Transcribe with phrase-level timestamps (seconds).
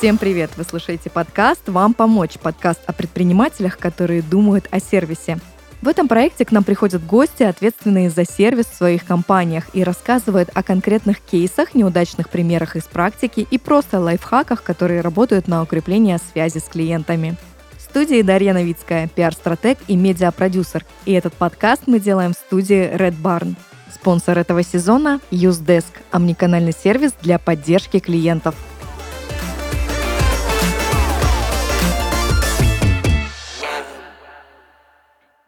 [0.00, 0.52] Всем привет!
[0.56, 5.36] Вы слушаете подкаст «Вам помочь»— подкаст о предпринимателях, которые думают о сервисе.
[5.82, 10.48] В этом проекте к нам приходят гости, ответственные за сервис в своих компаниях, и рассказывают
[10.54, 16.60] о конкретных кейсах, неудачных примерах из практики и просто лайфхаках, которые работают на укрепление связи
[16.60, 17.36] с клиентами.
[17.76, 20.86] В студии Дарья Новицкая, пиар-стратег и медиапродюсер.
[21.04, 23.54] И этот подкаст мы делаем в студии Red Barn.
[23.92, 28.54] Спонсор этого сезона– UseDesk– омниканальный сервис для поддержки клиентов–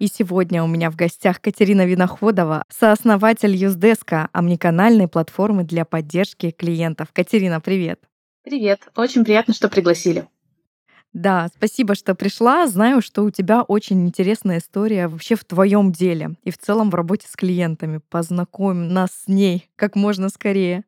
[0.02, 7.12] И сегодня у меня в гостях Катерина Виноходова, сооснователь Юздеска, омниканальной платформы для поддержки клиентов.
[7.12, 8.00] Катерина, привет.
[8.42, 8.80] Привет.
[8.96, 10.26] Очень приятно, что пригласили.
[11.12, 12.66] Да, спасибо, что пришла.
[12.66, 16.96] Знаю, что у тебя очень интересная история вообще в твоем деле и в целом в
[16.96, 18.00] работе с клиентами.
[18.08, 20.82] Познакомь нас с ней как можно скорее.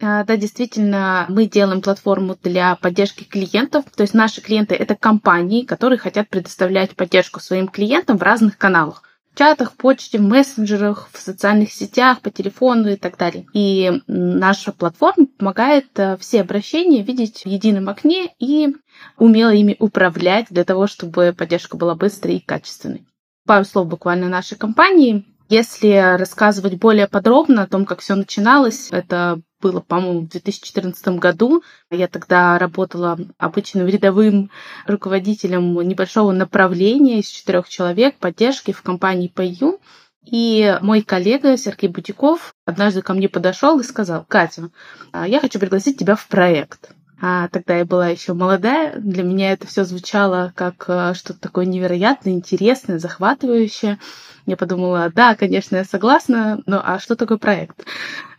[0.00, 3.84] А, да, действительно, мы делаем платформу для поддержки клиентов.
[3.96, 9.02] То есть наши клиенты— это компании, которые хотят предоставлять поддержку своим клиентам в разных каналах
[9.36, 13.46] в чатах, почте, мессенджерах, в социальных сетях, по телефону и так далее.
[13.52, 18.74] И наша платформа помогает э, все обращения видеть в едином окне и
[19.18, 23.04] умело ими управлять для того, чтобы поддержка была быстрой и качественной.
[23.46, 25.26] Пару слов буквально нашей компании.
[25.50, 31.62] Если рассказывать более подробно о том, как все начиналось, это было, по-моему, в 2014 году.
[31.90, 34.50] Я тогда работала обычным рядовым
[34.86, 39.80] руководителем небольшого направления из четырех человек поддержки в компании PayU.
[40.24, 44.70] И мой коллега Сергей Бутиков однажды ко мне подошел и сказал, Катя,
[45.12, 46.90] а я хочу пригласить тебя в проект.
[47.20, 51.64] А тогда я была еще молодая, для меня это все звучало как э, что-то такое
[51.64, 53.98] невероятное, интересное, захватывающее.
[54.44, 57.86] Я подумала, да, конечно, я согласна, но а что такое проект?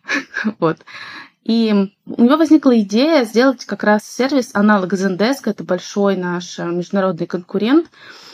[0.59, 0.77] Вот.
[1.43, 1.73] И
[2.05, 7.25] у него возникла идея сделать как раз сервис аналог Zendesk, это большой наш э, международный
[7.25, 7.89] конкурент,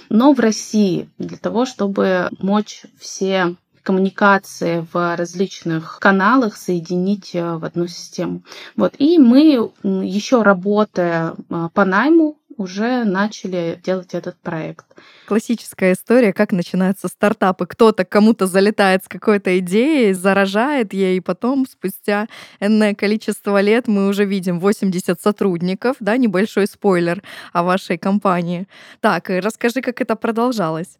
[0.09, 7.65] но в России, для того, чтобы мочь все коммуникации в различных каналах соединить э, в
[7.65, 8.41] одну систему.
[8.75, 8.95] Вот.
[8.97, 14.85] И мы, еще работая э, по найму, уже начали делать этот проект.
[15.25, 17.65] Классическая история, как начинаются стартапы.
[17.65, 22.27] Кто-то кому-то залетает с какой-то идеей, заражает ей, и потом спустя
[22.59, 28.67] энное количество лет мы уже видим 80 сотрудников, да, небольшой спойлер о вашей компании.
[28.99, 30.97] Так, расскажи, как это продолжалось.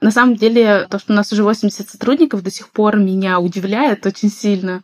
[0.00, 4.06] На самом деле, то, что у нас уже 80 сотрудников, до сих пор меня удивляет
[4.06, 4.82] очень сильно.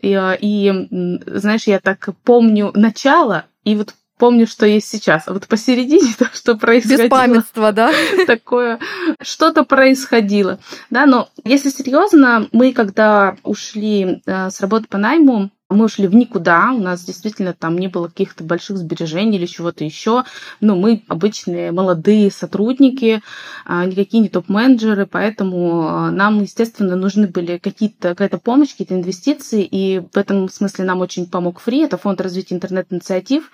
[0.00, 0.88] И, и
[1.26, 5.24] знаешь, я так помню начало, и вот помню, что есть сейчас.
[5.26, 7.04] А вот посередине то, что происходило.
[7.04, 7.92] Беспамятство, да?
[8.26, 8.78] Такое,
[9.20, 10.58] что-то происходило.
[10.90, 16.14] Да, но если серьезно, мы когда ушли э, с работы по найму, мы ушли в
[16.14, 20.24] никуда, у нас действительно там не было каких-то больших сбережений или чего-то еще.
[20.60, 23.20] Но мы обычные молодые сотрудники,
[23.64, 29.64] а, никакие не топ-менеджеры, поэтому а, нам, естественно, нужны были какие-то, какая-то помощь, какие-то инвестиции,
[29.64, 33.50] и в этом смысле нам очень помог Фри, это фонд развития интернет-инициатив,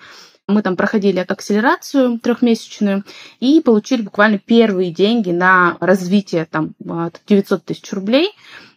[0.47, 3.03] мы там проходили акселерацию трехмесячную
[3.39, 8.31] и получили буквально первые деньги на развитие там 900 тысяч рублей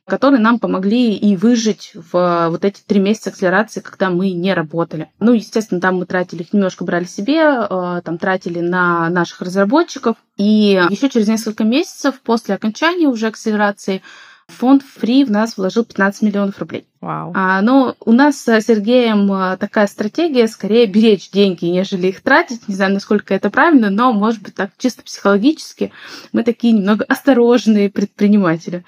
[0.06, 5.10] которые нам помогли и выжить в вот эти три месяца акселерации, когда мы не работали.
[5.19, 10.16] Ну, естественно, там мы тратили их немножко брали себе, э, там тратили на наших разработчиков.
[10.37, 14.03] И еще через несколько месяцев после окончания уже акселерации
[14.47, 16.87] Фонд Free в нас вложил 15 миллионов рублей.
[17.06, 17.31] Вау.
[17.37, 22.67] А, но у нас с Сергеем а, такая стратегия скорее беречь деньги, нежели их тратить.
[22.67, 25.93] Не знаю, насколько это правильно, но, может быть, так чисто психологически
[26.33, 28.84] мы такие немного осторожные предприниматели.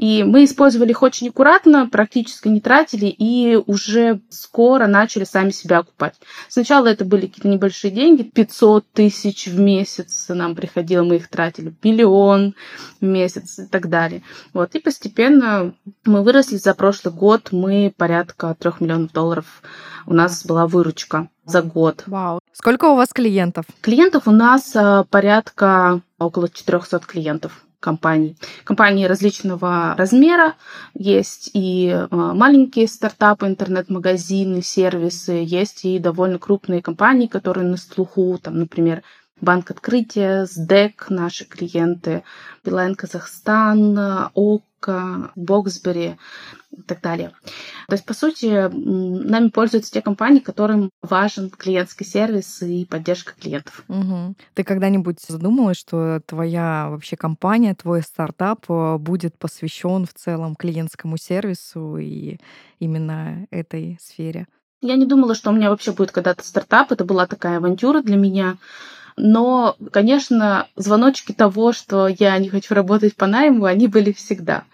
[0.00, 5.80] И мы использовали их очень аккуратно, практически не тратили и уже скоро начали сами себя
[5.80, 6.14] окупать.
[6.48, 11.74] Сначала это были какие-то небольшие деньги, 500 тысяч в месяц нам приходило, мы их тратили,
[11.82, 12.54] миллион
[13.02, 14.22] в месяц и так далее.
[14.54, 14.74] Вот.
[14.74, 15.74] И постепенно
[16.06, 19.62] мы выросли за прошлый год, мы порядка трех миллионов долларов
[20.06, 22.04] у нас была выручка за год.
[22.06, 22.40] Вау.
[22.52, 23.66] Сколько у вас клиентов?
[23.80, 28.36] Клиентов у нас э, порядка около 400 клиентов компаний.
[28.64, 30.54] Компании различного размера.
[30.94, 35.42] Есть и э, маленькие стартапы, интернет-магазины, сервисы.
[35.44, 39.02] Есть и довольно крупные компании, которые на слуху, там, например,
[39.40, 42.24] Банк Открытия, СДЭК, наши клиенты,
[42.62, 43.98] Билайн Казахстан,
[44.34, 46.18] ОК, Боксбери
[46.80, 47.32] и так далее.
[47.88, 53.84] То есть, по сути, нами пользуются те компании, которым важен клиентский сервис и поддержка клиентов.
[53.88, 54.34] Угу.
[54.54, 61.16] Ты когда-нибудь задумалась, что твоя вообще компания, твой стартап э, будет посвящен в целом клиентскому
[61.16, 62.38] сервису и
[62.78, 64.46] именно этой сфере?
[64.82, 66.90] Я не думала, что у меня вообще будет когда-то стартап.
[66.90, 68.56] Это была такая авантюра для меня.
[69.16, 74.64] Но, конечно, звоночки того, что я не хочу работать по найму, они были всегда.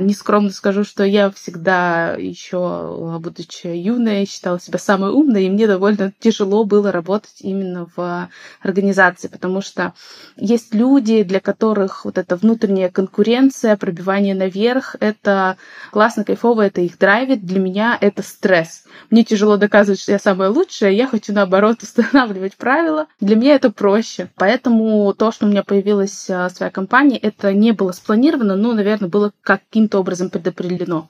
[0.00, 6.12] Нескромно скажу, что я всегда еще, будучи юной, считала себя самой умной, и мне довольно
[6.18, 8.28] тяжело было работать именно в
[8.62, 9.92] организации, потому что
[10.36, 15.58] есть люди, для которых вот эта внутренняя конкуренция, пробивание наверх, это
[15.90, 17.44] классно, кайфово, это их драйвит.
[17.44, 18.84] Для меня это стресс.
[19.10, 23.06] Мне тяжело доказывать, что я самая лучшая, я хочу, наоборот, устанавливать правила.
[23.20, 24.30] Для меня это проще.
[24.36, 29.10] Поэтому то, что у меня появилась а, своя компания, это не было спланировано, но, наверное,
[29.10, 31.08] было каким каким-то образом предопределено.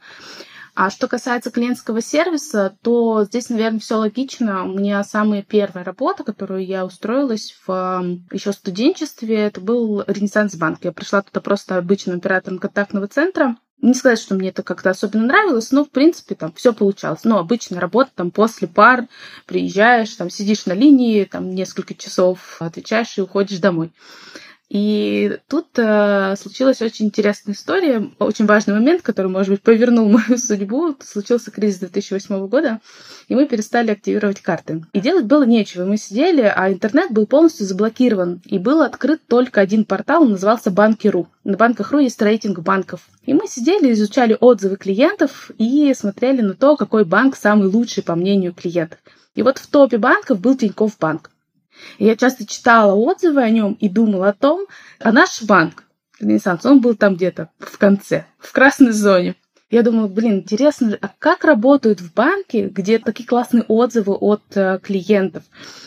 [0.75, 4.65] А что касается клиентского сервиса, то здесь, наверное, все логично.
[4.65, 10.79] У меня самая первая работа, которую я устроилась в еще студенчестве, это был Ренессанс банк.
[10.85, 13.57] Я пришла туда просто обычным оператором контактного центра.
[13.83, 17.25] Не сказать, что мне это как-то особенно нравилось, но, в принципе, там все получалось.
[17.25, 19.07] Ну, обычная работа, там, после пар
[19.47, 23.91] приезжаешь, там, сидишь на линии, там, несколько часов отвечаешь и уходишь домой.
[24.71, 30.39] И тут э, случилась очень интересная история, очень важный момент, который, может быть, повернул мою
[30.39, 30.95] судьбу.
[31.01, 32.81] Случился кризис 2008 года,
[33.27, 34.85] и мы перестали активировать карты.
[34.93, 35.85] И делать было нечего.
[35.85, 38.43] Мы сидели, а интернет был полностью заблокирован.
[38.45, 41.27] И был открыт только один портал, он назывался Банки.ру.
[41.43, 43.01] На Банках.ру есть рейтинг банков.
[43.27, 48.15] И мы сидели, изучали отзывы клиентов и смотрели на то, какой банк самый лучший по
[48.15, 49.01] мнению клиентов.
[49.35, 51.31] И вот в топе банков был Тинькофф банк.
[51.99, 54.67] Я часто читала отзывы о нем и думала о том,
[54.99, 55.85] а наш банк,
[56.21, 59.37] Ренессанс, он был там где-то в конце, в красной зоне.
[59.71, 64.81] Я думала, блин, интересно, а как работают в банке, где такие классные отзывы от э,
[64.83, 65.45] клиентов,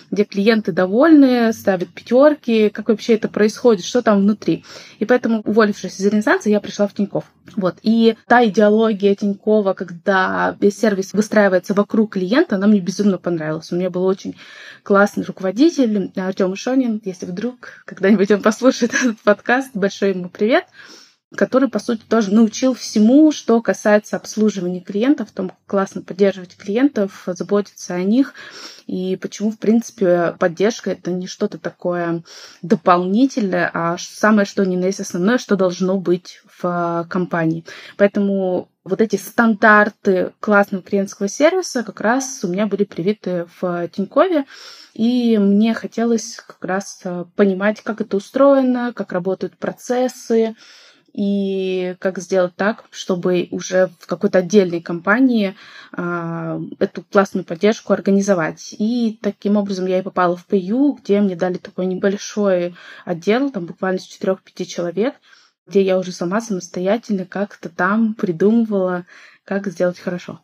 [0.09, 4.63] где клиенты довольны, ставят пятерки, как вообще это происходит, что там внутри.
[4.99, 7.25] И поэтому, уволившись из Ренессанса, я пришла в Тинькофф.
[7.57, 7.75] Вот.
[7.83, 13.69] И та идеология Тинькова, когда весь сервис выстраивается вокруг клиента, она мне безумно понравилась.
[13.73, 14.37] У меня был очень
[14.83, 17.01] классный руководитель Артем Шонин.
[17.03, 20.63] Если вдруг когда-нибудь он послушает этот подкаст, большой ему привет
[21.35, 27.23] который, по сути, тоже научил всему, что касается обслуживания клиентов, том, как классно поддерживать клиентов,
[27.25, 28.33] заботиться о них,
[28.85, 32.23] и почему, в принципе, поддержка— это не что-то такое
[32.61, 37.65] дополнительное, а самое, что не на есть основное, что должно быть в компании.
[37.97, 44.45] Поэтому вот эти стандарты классного клиентского сервиса как раз у меня были привиты в Тинькове,
[44.93, 47.01] и мне хотелось как раз
[47.35, 50.55] понимать, как это устроено, как работают процессы,
[51.13, 55.55] и как сделать так, чтобы уже в какой-то отдельной компании
[55.95, 58.75] э, эту классную поддержку организовать.
[58.77, 62.75] И таким образом я и попала в ПЮ, где мне дали такой небольшой
[63.05, 65.15] отдел, там буквально с 4-5 человек,
[65.67, 69.05] где я уже сама самостоятельно как-то там придумывала,
[69.45, 70.41] как сделать хорошо.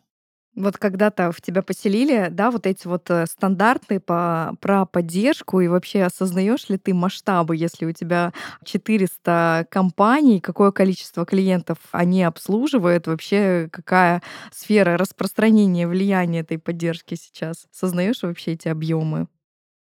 [0.56, 5.68] Вот когда-то в тебя поселили, да, вот эти вот э, стандарты по, про поддержку, и
[5.68, 8.32] вообще осознаешь ли ты масштабы, если у тебя
[8.64, 17.66] 400 компаний, какое количество клиентов они обслуживают, вообще какая сфера распространения влияния этой поддержки сейчас?
[17.70, 19.28] Сознаешь вообще эти объемы?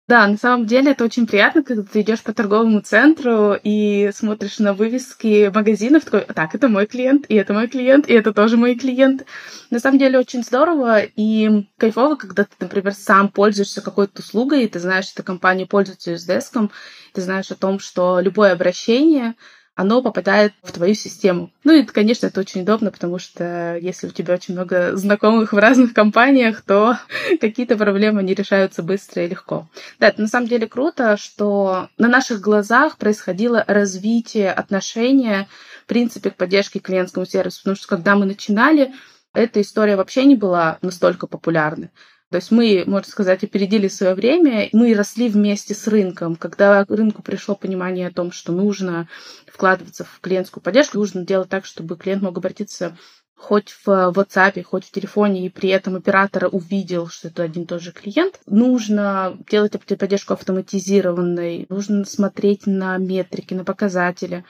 [0.09, 4.57] Да, на самом деле это очень приятно, когда ты идешь по торговому центру и смотришь
[4.57, 8.57] на вывески магазинов, такой, так, это мой клиент, и это мой клиент, и это тоже
[8.57, 9.25] мой клиент.
[9.69, 14.67] На самом деле очень здорово и кайфово, когда ты, например, сам пользуешься какой-то услугой, и
[14.67, 16.71] ты знаешь, что компания пользуется USDESK,
[17.13, 19.35] ты знаешь о том, что любое обращение
[19.79, 21.53] оно попадает в твою систему.
[21.63, 25.57] Ну и, конечно, это очень удобно, потому что если у тебя очень много знакомых в
[25.57, 26.97] разных компаниях, то
[27.39, 29.69] какие-то проблемы не решаются быстро и легко.
[29.97, 35.47] Да, это на самом деле круто, что на наших глазах происходило развитие отношения,
[35.85, 38.93] в принципе, к поддержке клиентскому сервису, потому что когда мы начинали,
[39.33, 41.89] эта история вообще не была настолько популярной.
[42.29, 46.35] То есть мы, можно сказать, опередили свое время, мы росли вместе с рынком.
[46.35, 49.07] Когда рынку пришло понимание о том, что нужно
[49.47, 52.95] вкладываться в клиентскую поддержку, нужно делать так, чтобы клиент мог обратиться
[53.39, 57.65] хоть в WhatsApp, хоть в телефоне, и при этом оператор увидел, что это один и
[57.65, 58.39] тот же клиент.
[58.45, 64.43] Нужно делать поддержку автоматизированной, нужно смотреть на метрики, на показатели.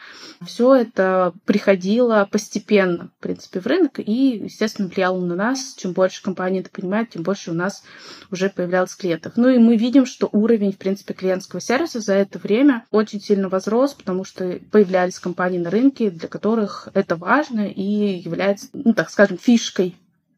[0.45, 5.75] Все это приходило постепенно, в принципе, в рынок и, естественно, влияло на нас.
[5.77, 7.83] Чем больше компания это понимает, тем больше у нас
[8.31, 9.33] уже появлялось клиентов.
[9.35, 13.49] Ну и мы видим, что уровень, в принципе, клиентского сервиса за это время очень сильно
[13.49, 19.09] возрос, потому что появлялись компании на рынке, для которых это важно и является ну, так
[19.09, 19.95] скажем, фишкой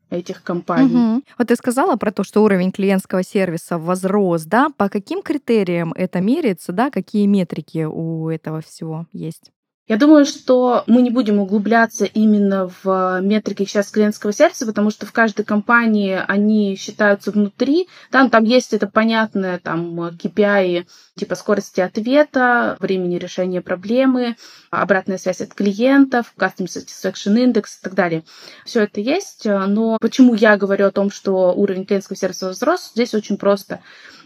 [0.10, 1.16] этих компаний.
[1.16, 1.24] Угу.
[1.38, 4.70] Вот ты сказала про то, что уровень клиентского сервиса возрос, да?
[4.76, 6.92] По каким критериям это меряется, да?
[6.92, 9.52] Какие метрики у этого всего есть?
[9.92, 15.06] Я думаю, что мы не будем углубляться именно в метрики сейчас клиентского сервиса, потому что
[15.06, 17.90] в каждой компании они считаются внутри.
[18.10, 20.86] Там, там есть это понятное, там KPI
[21.18, 24.38] типа скорости ответа, времени решения проблемы,
[24.70, 28.24] обратная связь от клиентов, Customer Satisfaction Index и так далее.
[28.64, 33.14] Все это есть, но почему я говорю о том, что уровень клиентского сервиса возрос, здесь
[33.14, 33.82] очень просто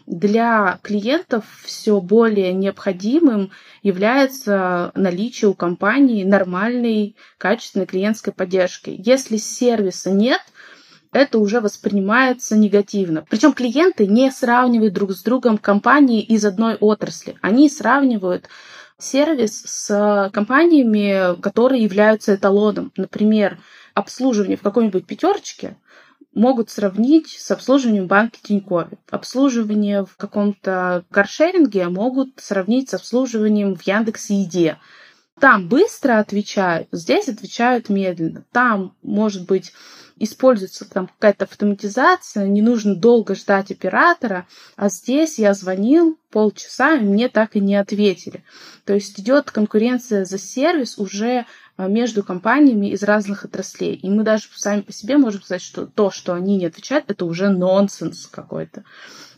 [0.05, 8.95] для клиентов все более необходимым является наличие у компании нормальной, качественной клиентской поддержки.
[9.03, 10.41] Если сервиса нет,
[11.11, 13.25] это уже воспринимается негативно.
[13.29, 17.37] Причем клиенты не сравнивают друг с другом компании из одной отрасли.
[17.41, 18.49] Они сравнивают
[18.97, 22.91] сервис с компаниями, которые являются эталоном.
[22.95, 23.57] Например,
[23.93, 25.77] обслуживание в какой-нибудь пятерочке
[26.35, 28.89] могут сравнить с обслуживанием банки Тинькофф.
[29.09, 34.77] Обслуживание в каком-то каршеринге могут сравнить с обслуживанием в Яндексе Еде.
[35.39, 38.45] Там быстро отвечают, здесь отвечают медленно.
[38.51, 39.73] Там, может быть,
[40.17, 47.01] используется там какая-то автоматизация, не нужно долго ждать оператора, а здесь я звонил полчаса, и
[47.01, 48.43] мне так и не ответили.
[48.85, 51.45] То есть идет конкуренция за сервис уже
[51.77, 53.95] между компаниями из разных отраслей.
[53.95, 57.25] И мы даже сами по себе можем сказать, что то, что они не отвечают, это
[57.25, 58.83] уже нонсенс какой-то.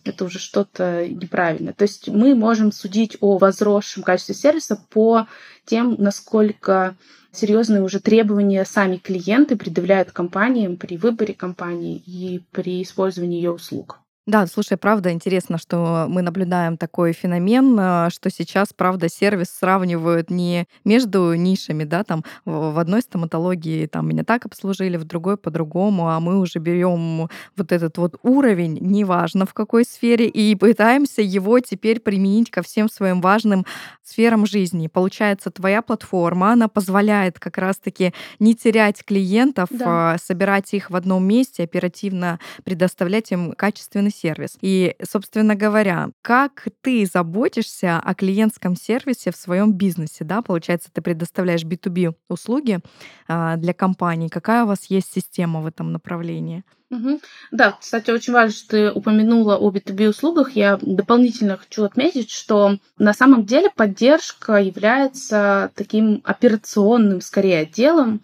[0.03, 1.74] Это уже что-то неправильное.
[1.74, 5.27] То есть мы можем судить о возросшем качестве сервиса по
[5.65, 6.96] тем, насколько
[7.32, 14.00] серьезные уже требования сами клиенты предъявляют компаниям при выборе компании и при использовании ее услуг.
[14.27, 20.29] Да, слушай, правда интересно, что мы наблюдаем такой феномен, э, что сейчас, правда, сервис сравнивают
[20.29, 26.10] не между нишами, да, там в одной стоматологии там меня так обслужили, в другой по-другому,
[26.10, 31.62] а мы уже берем вот этот вот уровень, неважно в какой сфере, и пытаемся его
[31.62, 33.65] теперь применить ко всем своим важным
[34.03, 34.88] сферам жизни.
[34.88, 40.15] Получается, твоя платформа, она позволяет как раз-таки не терять клиентов, да.
[40.15, 44.57] А собирать их в одном месте, оперативно предоставлять им качественный сервис.
[44.62, 50.41] И, собственно говоря, как ты заботишься о клиентском сервисе в своем бизнесе, да?
[50.41, 52.79] Получается, ты предоставляешь B2B услуги
[53.27, 54.29] а, для компаний.
[54.29, 56.63] Какая у вас есть система в этом направлении?
[56.89, 57.20] Угу.
[57.51, 60.51] Да, кстати, очень важно, что ты упомянула о B2B услугах.
[60.56, 68.22] Я дополнительно хочу отметить, что на самом деле поддержка является таким операционным, скорее, отделом,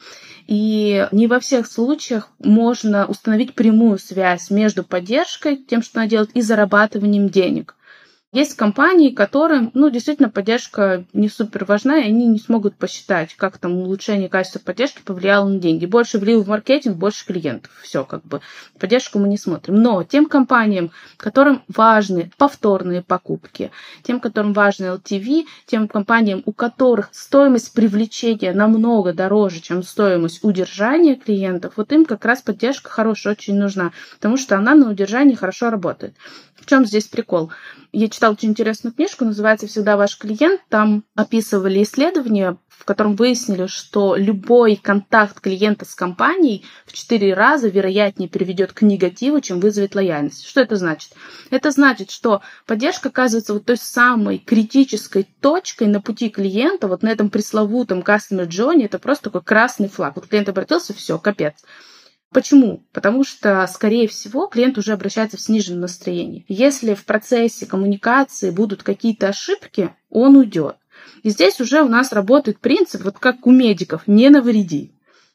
[0.48, 6.32] и не во всех случаях можно установить прямую связь между поддержкой, тем, что она делает,
[6.34, 7.76] и зарабатыванием денег.
[8.34, 13.60] Есть компании, которым, ну, действительно, поддержка не супер важна, и они не смогут посчитать, как
[13.60, 15.86] там улучшение качества поддержки повлияло на деньги.
[15.86, 17.72] Больше влил в маркетинг, больше клиентов.
[17.84, 18.42] Все, как бы.
[18.80, 19.76] Поддержку мы не смотрим.
[19.76, 23.70] Но тем компаниям, которым важны повторные покупки,
[24.02, 31.16] тем, которым важны LTV, тем компаниям, у которых стоимость привлечения намного дороже, чем стоимость удержания
[31.16, 35.70] клиентов, вот им как раз поддержка хорошая очень нужна, потому что она на удержании хорошо
[35.70, 36.16] работает.
[36.64, 37.52] В чем здесь прикол?
[37.92, 40.62] Я читала очень интересную книжку, называется «Всегда ваш клиент».
[40.70, 47.68] Там описывали исследования, в котором выяснили, что любой контакт клиента с компанией в четыре раза
[47.68, 50.48] вероятнее приведет к негативу, чем вызовет лояльность.
[50.48, 51.12] Что это значит?
[51.50, 57.10] Это значит, что поддержка оказывается вот той самой критической точкой на пути клиента, вот на
[57.10, 60.16] этом пресловутом customer journey, это просто такой красный флаг.
[60.16, 61.56] Вот клиент обратился, все, капец.
[62.34, 62.84] Почему?
[62.92, 66.46] Потому что, скорее всего, клиент уже обращается в сниженном настроении.
[66.48, 70.78] Если в процессе коммуникации будут какие-то ошибки, он уйдет.
[71.22, 74.92] И здесь уже у нас работает принцип, вот как у медиков, не навреди.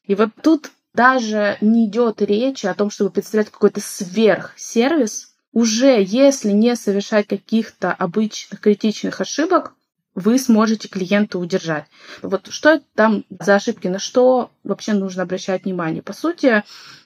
[0.07, 5.35] И вот тут даже не идет речи о том, чтобы представлять какой-то сверхсервис.
[5.53, 9.75] Уже если не совершать каких-то обычных критичных ошибок,
[10.19, 11.85] вы сможете клиента удержать.
[12.23, 16.03] Вот что там за ошибки, на что вообще нужно обращать внимание?
[16.03, 16.65] По сути,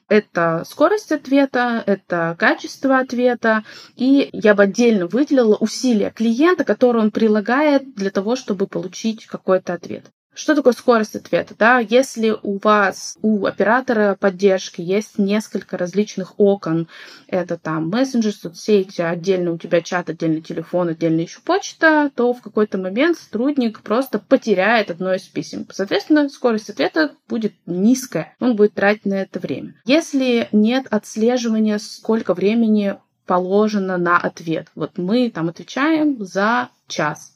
[0.09, 3.65] это скорость ответа, это качество ответа,
[3.97, 9.75] и я бы отдельно выделила усилия клиента, которые он прилагает для того, чтобы получить какой-то
[9.75, 10.07] ответ.
[10.35, 11.55] Что такое скорость ответа?
[11.59, 11.79] Да?
[11.79, 16.89] Если у вас, у оператора поддержки есть несколько различных окон,
[17.27, 22.41] это там мессенджер, соцсети, отдельно у тебя чат, отдельный телефон, отдельно еще почта, то в
[22.41, 25.67] какой-то момент сотрудник просто потеряет одно из писем.
[25.71, 29.75] Соответственно, скорость ответа будет низкая, он будет тратить на это время.
[29.85, 32.97] Если нет отслеживания, сколько времени
[33.27, 34.69] положено на ответ.
[34.75, 37.35] Вот мы там отвечаем за час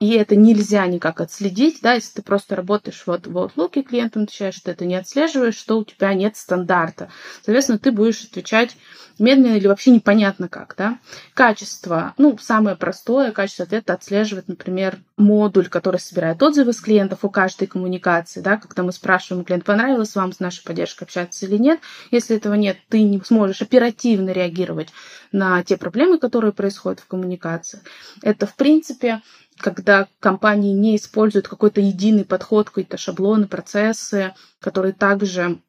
[0.00, 4.54] и это нельзя никак отследить, да, если ты просто работаешь вот в Outlook, клиентам отвечаешь,
[4.54, 7.10] что ты не отслеживаешь, что у тебя нет стандарта.
[7.44, 8.76] Соответственно, ты будешь отвечать
[9.18, 10.98] медленно или вообще непонятно как, да.
[11.34, 17.30] Качество, ну, самое простое, качество ответа отслеживает, например, модуль, который собирает отзывы с клиентов у
[17.30, 21.80] каждой коммуникации, да, когда мы спрашиваем, клиент, понравилось вам с нашей поддержкой общаться или нет.
[22.12, 24.90] Если этого нет, ты не сможешь оперативно реагировать
[25.32, 27.80] на те проблемы, которые происходят в коммуникации.
[28.22, 29.22] Это, в принципе,
[29.58, 35.60] когда компании не используют какой-то единый подход, какие-то шаблоны, процессы, которые также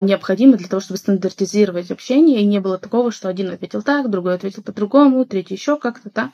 [0.00, 4.34] необходимы для того, чтобы стандартизировать общение, и не было такого, что один ответил так, другой
[4.34, 6.32] ответил по-другому, третий еще как-то, да.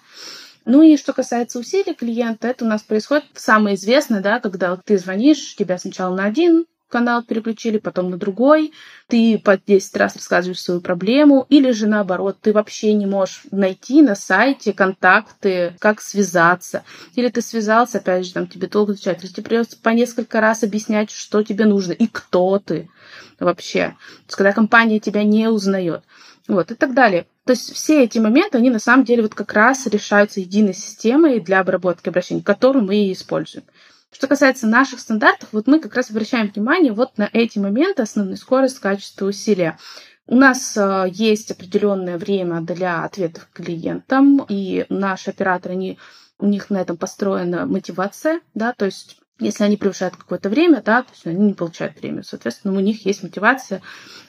[0.65, 4.99] Ну и что касается усилий клиента, это у нас происходит самое известное, да, когда ты
[4.99, 8.73] звонишь, тебя сначала на один канал переключили, потом на другой,
[9.07, 14.03] ты по 10 раз рассказываешь свою проблему, или же наоборот, ты вообще не можешь найти
[14.03, 19.31] на сайте контакты, как связаться, или ты связался, опять же, там тебе долго отвечать, или
[19.31, 22.91] тебе придется по несколько раз объяснять, что тебе нужно и кто ты
[23.39, 26.03] вообще, то есть, когда компания тебя не узнает,
[26.47, 27.27] вот, и так далее.
[27.45, 31.41] То есть все эти моменты, они на самом деле вот как раз решаются единой системой
[31.41, 33.65] для обработки обращений, которую мы и используем.
[34.13, 38.37] Что касается наших стандартов, вот мы как раз обращаем внимание вот на эти моменты, основной
[38.37, 39.79] скорость, качество, усилия.
[40.27, 45.99] У нас э, есть определенное время для ответов клиентам, и наши операторы, они,
[46.39, 51.03] у них на этом построена мотивация, да, то есть если они превышают какое-то время, да,
[51.03, 52.25] то есть они не получают премию.
[52.25, 53.81] Соответственно, у них есть мотивация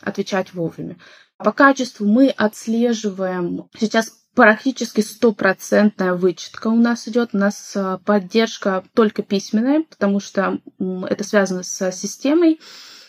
[0.01, 0.97] отвечать вовремя.
[1.37, 7.29] По качеству мы отслеживаем сейчас практически стопроцентная вычетка у нас идет.
[7.33, 12.59] У нас э, поддержка только письменная, потому что это связано с системой.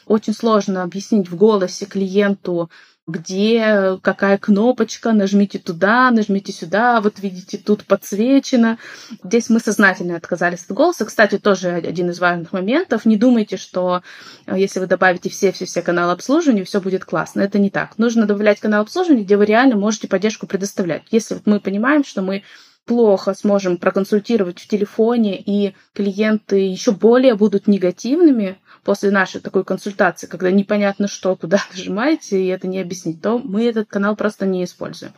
[0.06, 2.70] Очень сложно объяснить в голосе клиенту,
[3.08, 8.78] где какая кнопочка, нажмите туда, нажмите сюда, вот видите, тут подсвечено.
[9.24, 11.04] Здесь мы сознательно отказались от голоса.
[11.04, 13.04] Кстати, тоже один из важных моментов.
[13.04, 14.02] Не думайте, что
[14.46, 17.40] э, если вы добавите все-все-все каналы обслуживания, все будет классно.
[17.40, 17.98] Это не так.
[17.98, 21.02] Нужно добавлять канал обслуживания, где вы реально можете поддержку предоставлять.
[21.10, 22.44] Если мы понимаем, что мы
[22.84, 30.26] плохо сможем проконсультировать в телефоне, и клиенты еще более будут негативными, после нашей такой консультации,
[30.26, 34.64] когда непонятно что, куда нажимаете, и это не объяснить, то мы этот канал просто не
[34.64, 35.12] используем.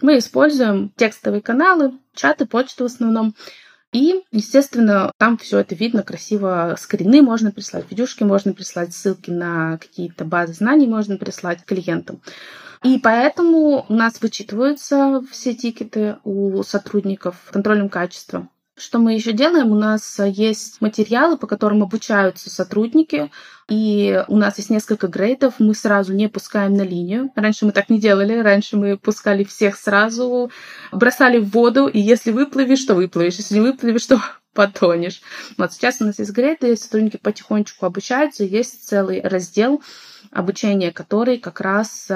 [0.00, 3.34] Мы используем текстовые каналы, чаты, почту в основном.
[3.92, 6.76] И, естественно, там все это видно красиво.
[6.78, 12.20] Скрины можно прислать, видюшки можно прислать, ссылки на какие-то базы знаний можно прислать клиентам.
[12.84, 18.48] И поэтому у нас вычитываются все тикеты у сотрудников контролем качества.
[18.78, 19.72] Что мы еще делаем?
[19.72, 23.30] У нас есть материалы, по которым обучаются сотрудники,
[23.68, 27.30] и у нас есть несколько грейдов, мы сразу не пускаем на линию.
[27.34, 30.52] Раньше мы так не делали, раньше мы пускали всех сразу,
[30.92, 34.22] бросали в воду, и если выплывешь, то выплывешь, если не выплывешь, то
[34.54, 35.22] потонешь.
[35.56, 39.82] Вот сейчас у нас есть грейды, сотрудники потихонечку обучаются, есть целый раздел
[40.30, 42.08] обучения, который как раз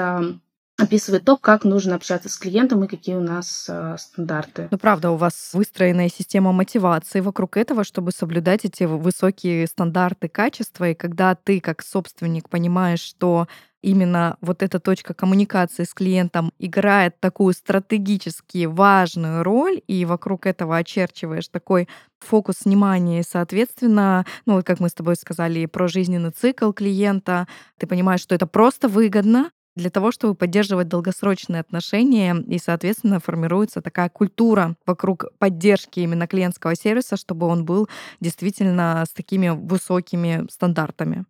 [0.77, 4.67] описывает то, как нужно общаться с клиентом и какие у нас э, стандарты.
[4.71, 10.89] Ну, правда, у вас выстроенная система мотивации вокруг этого, чтобы соблюдать эти высокие стандарты качества.
[10.89, 13.47] И когда ты, как собственник, понимаешь, что
[13.83, 20.77] именно вот эта точка коммуникации с клиентом играет такую стратегически важную роль, и вокруг этого
[20.77, 21.87] очерчиваешь такой
[22.19, 27.47] фокус внимания, и, соответственно, ну, вот как мы с тобой сказали про жизненный цикл клиента,
[27.77, 33.81] ты понимаешь, что это просто выгодно, для того, чтобы поддерживать долгосрочные отношения, и, соответственно, формируется
[33.81, 41.25] такая культура вокруг поддержки именно клиентского сервиса, чтобы он был действительно с такими высокими стандартами.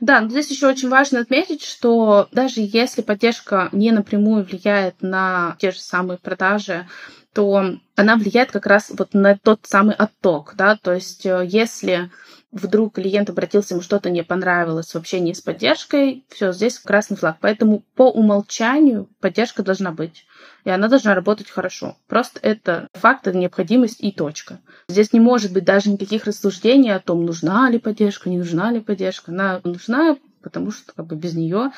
[0.00, 5.56] Да, но здесь еще очень важно отметить, что даже если поддержка не напрямую влияет на
[5.58, 6.86] те же самые продажи,
[7.34, 12.10] то она влияет как раз вот на тот самый отток, да, то есть э, если
[12.50, 17.36] вдруг клиент обратился, ему что-то не понравилось в общении с поддержкой, все, здесь красный флаг.
[17.40, 20.24] Поэтому по умолчанию поддержка должна быть.
[20.64, 21.96] И она должна работать хорошо.
[22.06, 24.60] Просто это факт, это необходимость и точка.
[24.88, 28.80] Здесь не может быть даже никаких рассуждений о том, нужна ли поддержка, не нужна ли
[28.80, 29.30] поддержка.
[29.30, 31.70] Она нужна, потому что как бы без нее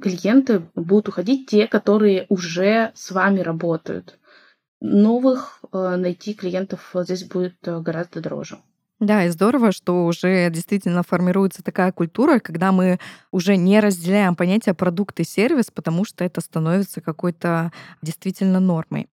[0.00, 4.18] клиенты будут уходить те, которые уже с вами работают.
[4.80, 8.58] Новых э, найти клиентов здесь будет э, гораздо дороже.
[8.98, 12.98] Да, и здорово, что уже действительно формируется такая культура, когда мы
[13.30, 19.08] уже не разделяем понятие продукт и сервис, потому что это становится какой-то действительно нормой.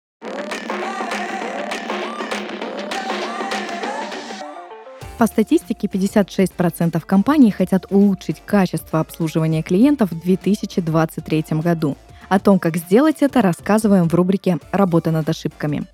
[5.17, 11.97] По статистике, 56% компаний хотят улучшить качество обслуживания клиентов в 2023 году.
[12.29, 15.85] О том, как сделать это, рассказываем в рубрике «Работа над ошибками».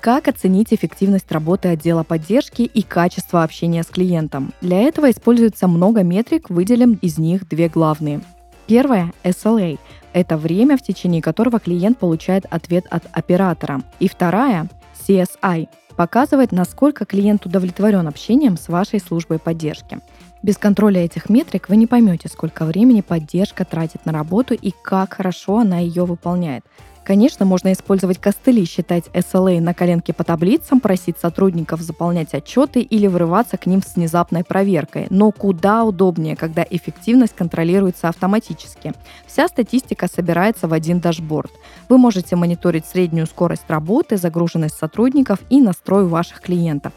[0.00, 4.54] Как оценить эффективность работы отдела поддержки и качество общения с клиентом?
[4.60, 8.20] Для этого используется много метрик, выделим из них две главные.
[8.66, 9.78] Первое– SLA–
[10.12, 13.82] это время, в течение которого клиент получает ответ от оператора.
[13.98, 14.68] И вторая–
[15.08, 19.98] CSI– показывает, насколько клиент удовлетворен общением с вашей службой поддержки.
[20.42, 25.14] Без контроля этих метрик вы не поймете, сколько времени поддержка тратит на работу и как
[25.14, 26.64] хорошо она ее выполняет.
[27.08, 33.06] Конечно, можно использовать костыли, считать SLA на коленке по таблицам, просить сотрудников заполнять отчеты или
[33.06, 35.06] врываться к ним с внезапной проверкой.
[35.08, 38.92] Но куда удобнее, когда эффективность контролируется автоматически.
[39.26, 41.50] Вся статистика собирается в один дашборд.
[41.88, 46.92] Вы можете мониторить среднюю скорость работы, загруженность сотрудников и настрой ваших клиентов.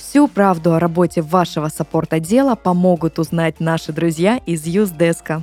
[0.00, 5.42] Всю правду о работе вашего саппорт-отдела помогут узнать наши друзья из Юздеска.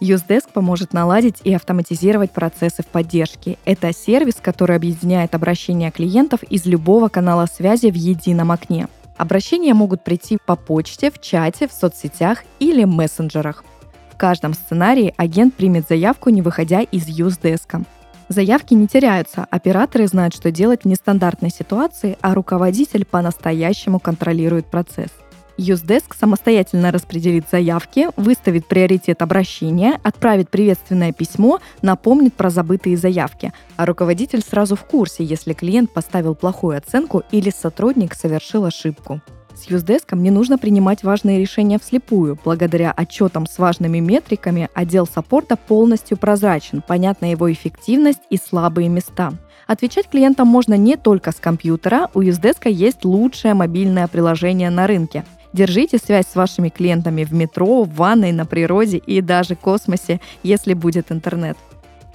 [0.00, 3.58] Usedesk поможет наладить и автоматизировать процессы в поддержке.
[3.66, 8.88] Это сервис, который объединяет обращения клиентов из любого канала связи в едином окне.
[9.18, 13.62] Обращения могут прийти по почте, в чате, в соцсетях или мессенджерах.
[14.10, 17.84] В каждом сценарии агент примет заявку, не выходя из Usedesk.
[18.32, 25.10] Заявки не теряются, операторы знают, что делать в нестандартной ситуации, а руководитель по-настоящему контролирует процесс.
[25.58, 33.84] Юздеск самостоятельно распределит заявки, выставит приоритет обращения, отправит приветственное письмо, напомнит про забытые заявки, а
[33.84, 39.20] руководитель сразу в курсе, если клиент поставил плохую оценку или сотрудник совершил ошибку.
[39.62, 42.36] С Юздеском не нужно принимать важные решения вслепую.
[42.44, 49.32] Благодаря отчетам с важными метриками отдел саппорта полностью прозрачен, понятна его эффективность и слабые места.
[49.68, 55.24] Отвечать клиентам можно не только с компьютера, у Юздеска есть лучшее мобильное приложение на рынке–
[55.52, 60.72] Держите связь с вашими клиентами в метро, в ванной, на природе и даже космосе, если
[60.72, 61.58] будет интернет.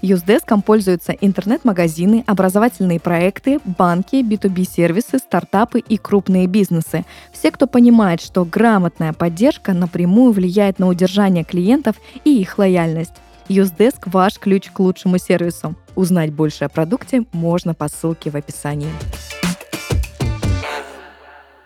[0.02, 7.04] Юздеском пользуются интернет-магазины, образовательные проекты, банки, B2B-сервисы, стартапы и крупные бизнесы.
[7.34, 13.14] Все, кто понимает, что грамотная поддержка напрямую влияет на удержание клиентов и их лояльность.
[13.48, 15.76] Юздеск– ваш ключ к лучшему сервису.
[15.96, 18.90] Узнать больше о продукте можно по ссылке в описании.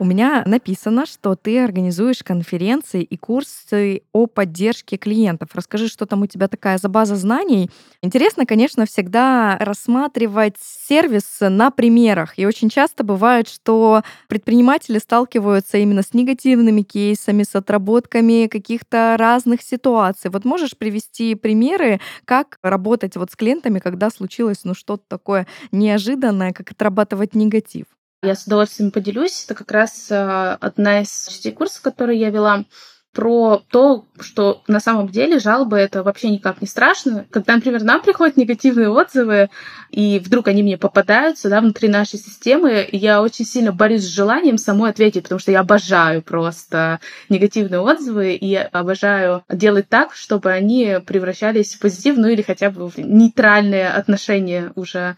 [0.02, 5.50] У меня написано, что ты организуешь конференции и курсы о поддержке клиентов.
[5.54, 7.70] Расскажи, что там у тебя такая за база знаний.
[8.02, 12.40] Интересно, конечно, всегда рассматривать сервис на примерах.
[12.40, 19.62] И очень часто бывает, что предприниматели сталкиваются именно с негативными кейсами, с отработками каких-то разных
[19.62, 20.32] ситуаций.
[20.32, 26.54] Вот можешь привести примеры, как работать вот с клиентами, когда случилось ну, что-то такое неожиданное,
[26.54, 27.86] как отрабатывать негатив?
[28.24, 29.46] Я с удовольствием поделюсь.
[29.46, 32.66] Это как раз э, одна из частей курса, который я вела
[33.14, 37.26] про то, что на самом деле жалобы это вообще никак не страшно.
[37.30, 39.50] Когда, например, нам приходят негативные отзывы,
[39.90, 44.58] и вдруг они мне попадаются да, внутри нашей системы, я очень сильно борюсь с желанием
[44.58, 50.98] самой ответить, потому что я обожаю просто негативные отзывы и обожаю делать так, чтобы они
[51.06, 55.18] превращались в позитивную ну, или хотя бы в нейтральное отношение уже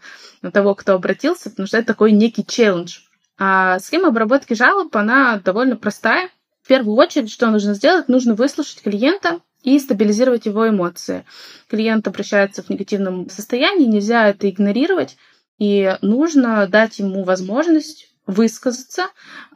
[0.54, 3.00] того, кто обратился, потому что это такой некий челлендж.
[3.38, 6.30] А схема обработки жалоб, она довольно простая.
[6.64, 8.08] В первую очередь, что нужно сделать?
[8.08, 11.26] Нужно выслушать клиента и стабилизировать его эмоции.
[11.68, 15.18] Клиент обращается в негативном состоянии, нельзя это игнорировать,
[15.58, 19.08] и нужно дать ему возможность высказаться,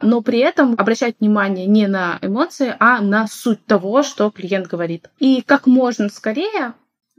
[0.03, 5.09] но при этом обращать внимание не на эмоции, а на суть того, что клиент говорит.
[5.17, 6.75] И как можно скорее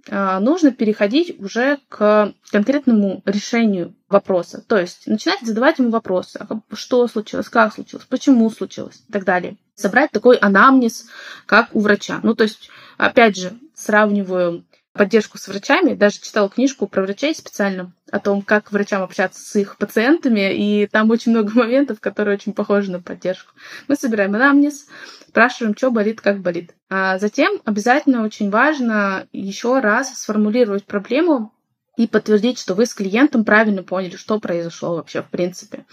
[0.08, 4.64] а, нужно переходить уже к конкретному решению вопроса.
[4.66, 6.46] То есть начинать задавать ему вопросы.
[6.72, 9.56] Что случилось, как случилось, почему случилось и так далее.
[9.80, 11.06] Собрать такой анамнез,
[11.46, 12.20] как у врача.
[12.22, 15.94] Ну, то есть, опять же, сравниваю поддержку с врачами.
[15.94, 20.86] Даже читала книжку про врачей специально о том, как врачам общаться с их пациентами, и
[20.86, 23.52] там очень много моментов, которые очень похожи на поддержку.
[23.88, 24.86] Мы собираем анамнез,
[25.26, 26.74] спрашиваем, что болит, как болит.
[26.90, 31.54] А затем обязательно очень важно еще раз сформулировать проблему
[31.96, 35.84] и подтвердить, что вы с клиентом правильно поняли, что произошло вообще в принципе.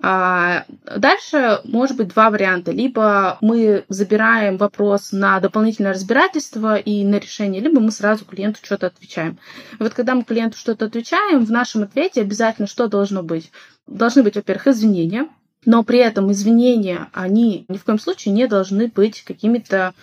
[0.00, 0.64] А
[0.96, 2.72] дальше может быть два варианта.
[2.72, 8.86] Либо мы забираем вопрос на дополнительное разбирательство и на решение, либо мы сразу клиенту что-то
[8.88, 9.38] отвечаем.
[9.78, 13.50] И вот когда мы клиенту что-то отвечаем, в нашем ответе обязательно что должно быть?
[13.86, 15.28] Должны быть, во-первых, извинения,
[15.66, 19.94] но при этом извинения, они ни в коем случае не должны быть какими-то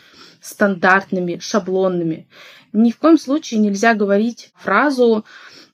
[0.42, 2.28] стандартными, шаблонными.
[2.74, 5.26] Ни в коем случае нельзя говорить фразу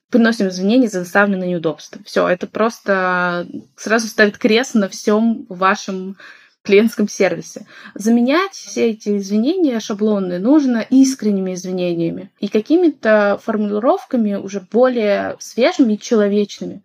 [0.09, 2.01] приносим извинения за доставленное неудобство.
[2.05, 6.17] Все, это просто сразу ставит крест на всем вашем
[6.63, 7.65] клиентском сервисе.
[7.95, 15.99] Заменять все эти извинения шаблонные нужно искренними извинениями и какими-то формулировками уже более свежими и
[15.99, 16.83] человечными.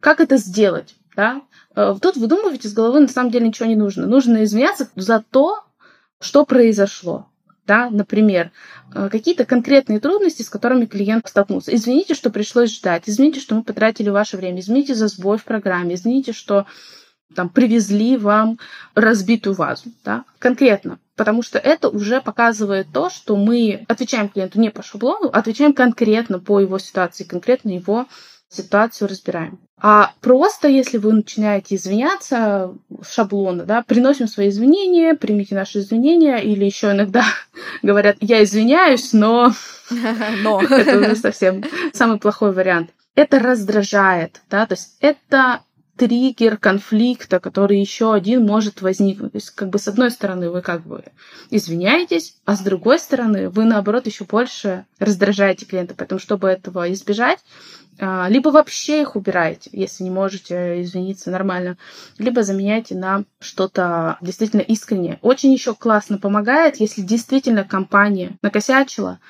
[0.00, 0.94] Как это сделать?
[1.16, 1.42] Да?
[1.76, 4.06] Э, тут выдумывать из головы на самом деле ничего не нужно.
[4.06, 5.64] Нужно извиняться за то,
[6.18, 7.29] что произошло.
[7.70, 8.50] Да, например,
[8.92, 11.72] э, какие-то конкретные трудности, с которыми клиент столкнулся.
[11.72, 15.94] Извините, что пришлось ждать, извините, что мы потратили ваше время, извините за сбой в программе,
[15.94, 16.66] извините, что
[17.36, 18.58] там привезли вам
[18.96, 24.70] разбитую вазу, да, конкретно, потому что это уже показывает то, что мы отвечаем клиенту не
[24.70, 28.08] по шаблону, отвечаем конкретно по его ситуации, конкретно его
[28.50, 29.60] ситуацию разбираем.
[29.82, 32.74] А просто, если вы начинаете извиняться
[33.08, 37.24] шаблона, да, приносим свои извинения, примите наши извинения, или еще иногда
[37.82, 39.52] говорят, я извиняюсь, но,
[40.42, 40.60] но.
[40.70, 42.90] это уже совсем самый плохой вариант.
[43.14, 45.62] Это раздражает, да, то есть это
[46.00, 49.32] триггер конфликта, который еще один может возникнуть.
[49.32, 51.04] То есть, как бы с одной стороны вы как бы
[51.50, 55.94] извиняетесь, а с другой стороны вы наоборот еще больше раздражаете клиента.
[55.94, 57.40] Поэтому, чтобы этого избежать,
[57.98, 61.76] а, либо вообще их убираете, если не можете извиниться нормально,
[62.16, 65.18] либо заменяйте на что-то действительно искреннее.
[65.20, 69.20] Очень еще классно помогает, если действительно компания накосячила,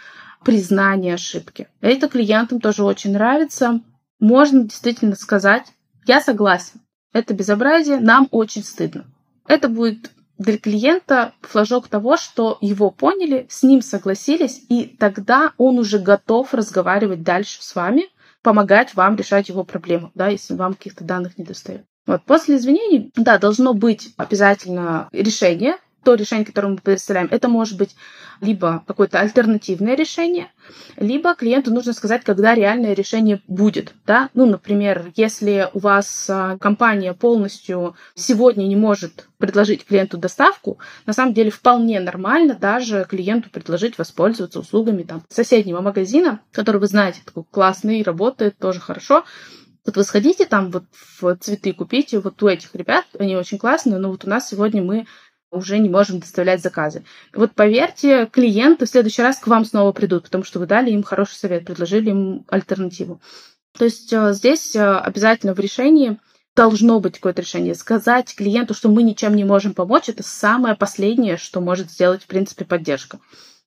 [0.45, 1.67] признание ошибки.
[1.81, 3.81] Это клиентам тоже очень нравится.
[4.21, 5.65] Можно действительно сказать,
[6.07, 6.81] я согласен,
[7.13, 9.07] это безобразие, нам очень стыдно.
[9.47, 15.79] Это будет для клиента флажок того, что его поняли, с ним согласились, и тогда он
[15.79, 18.05] уже готов разговаривать дальше с вами–
[18.43, 21.85] помогать вам решать его проблему, да, если вам каких-то данных не достает.
[22.07, 27.77] Вот после извинений, да, должно быть обязательно решение, то решение, которое мы представляем, это может
[27.77, 27.95] быть
[28.41, 30.51] либо какое-то альтернативное решение,
[30.97, 33.93] либо клиенту нужно сказать, когда реальное решение будет.
[34.07, 34.31] Да?
[34.35, 41.13] Ну, например, если у вас а, компания полностью сегодня не может предложить клиенту доставку, на
[41.13, 47.21] самом деле вполне нормально даже клиенту предложить воспользоваться услугами там, соседнего магазина, который вы знаете,
[47.25, 49.25] такой классный, работает тоже хорошо,
[49.87, 53.99] вот вы сходите там вот в цветы купите, вот у этих ребят, они очень классные,
[53.99, 55.07] но вот у нас сегодня мы
[55.51, 57.05] уже не можем доставлять заказы.
[57.35, 61.03] Вот поверьте, клиенты в следующий раз к вам снова придут, потому что вы дали им
[61.03, 63.21] хороший совет, предложили им альтернативу.
[63.77, 66.19] То есть э, здесь э, обязательно в решении
[66.57, 67.75] должно быть какое-то решение.
[67.75, 72.27] Сказать клиенту, что мы ничем не можем помочь, это самое последнее, что может сделать, в
[72.27, 73.21] принципе, поддержка.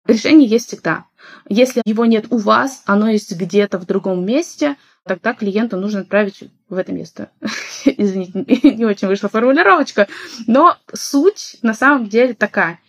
[0.06, 1.06] Решение есть всегда.
[1.48, 6.44] Если его нет у вас, оно есть где-то в другом месте, тогда клиенту нужно отправить
[6.70, 7.30] в это место.
[7.86, 10.08] Извините, не очень вышла формулировочка,
[10.48, 12.80] но суть на самом деле такая.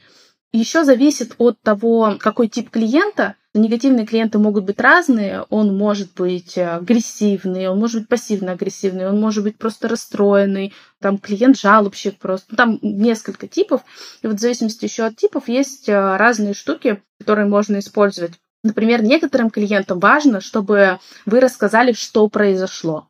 [0.52, 3.34] Еще зависит от того, какой тип клиента.
[3.54, 5.44] Негативные клиенты могут быть разные.
[5.50, 12.18] Он может быть агрессивный, он может быть пассивно-агрессивный, он может быть просто расстроенный, там клиент-жалобщик
[12.18, 12.54] просто.
[12.54, 13.82] Там несколько типов.
[14.22, 18.34] И вот в зависимости еще от типов есть э, разные штуки, которые можно использовать.
[18.64, 23.08] Например, некоторым клиентам важно, чтобы вы рассказали, что произошло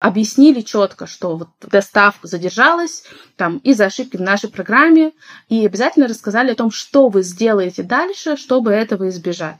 [0.00, 3.04] объяснили четко, что вот доставка задержалась
[3.36, 5.12] там из-за ошибки в нашей программе,
[5.48, 9.58] и обязательно рассказали о том, что вы сделаете дальше, чтобы этого избежать.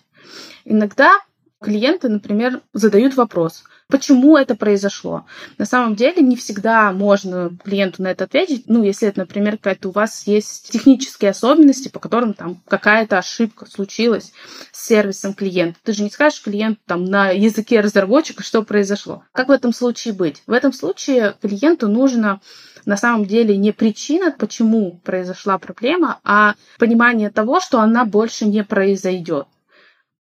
[0.65, 1.21] Иногда
[1.61, 5.27] клиенты, например, задают вопрос, почему это произошло.
[5.59, 8.65] На самом деле не всегда можно клиенту на это ответить.
[8.67, 13.67] Ну, если это, например, какая-то у вас есть технические особенности, по которым там какая-то ошибка
[13.67, 14.33] случилась
[14.73, 15.79] с сервисом клиента.
[15.85, 19.23] Ты же не скажешь клиенту там на языке разработчика, что произошло.
[19.33, 20.43] Как в этом случае быть?
[20.47, 22.41] В этом случае клиенту нужно
[22.87, 28.65] на самом деле не причина, почему произошла проблема, а понимание того, что она больше не
[28.65, 29.47] произойдет.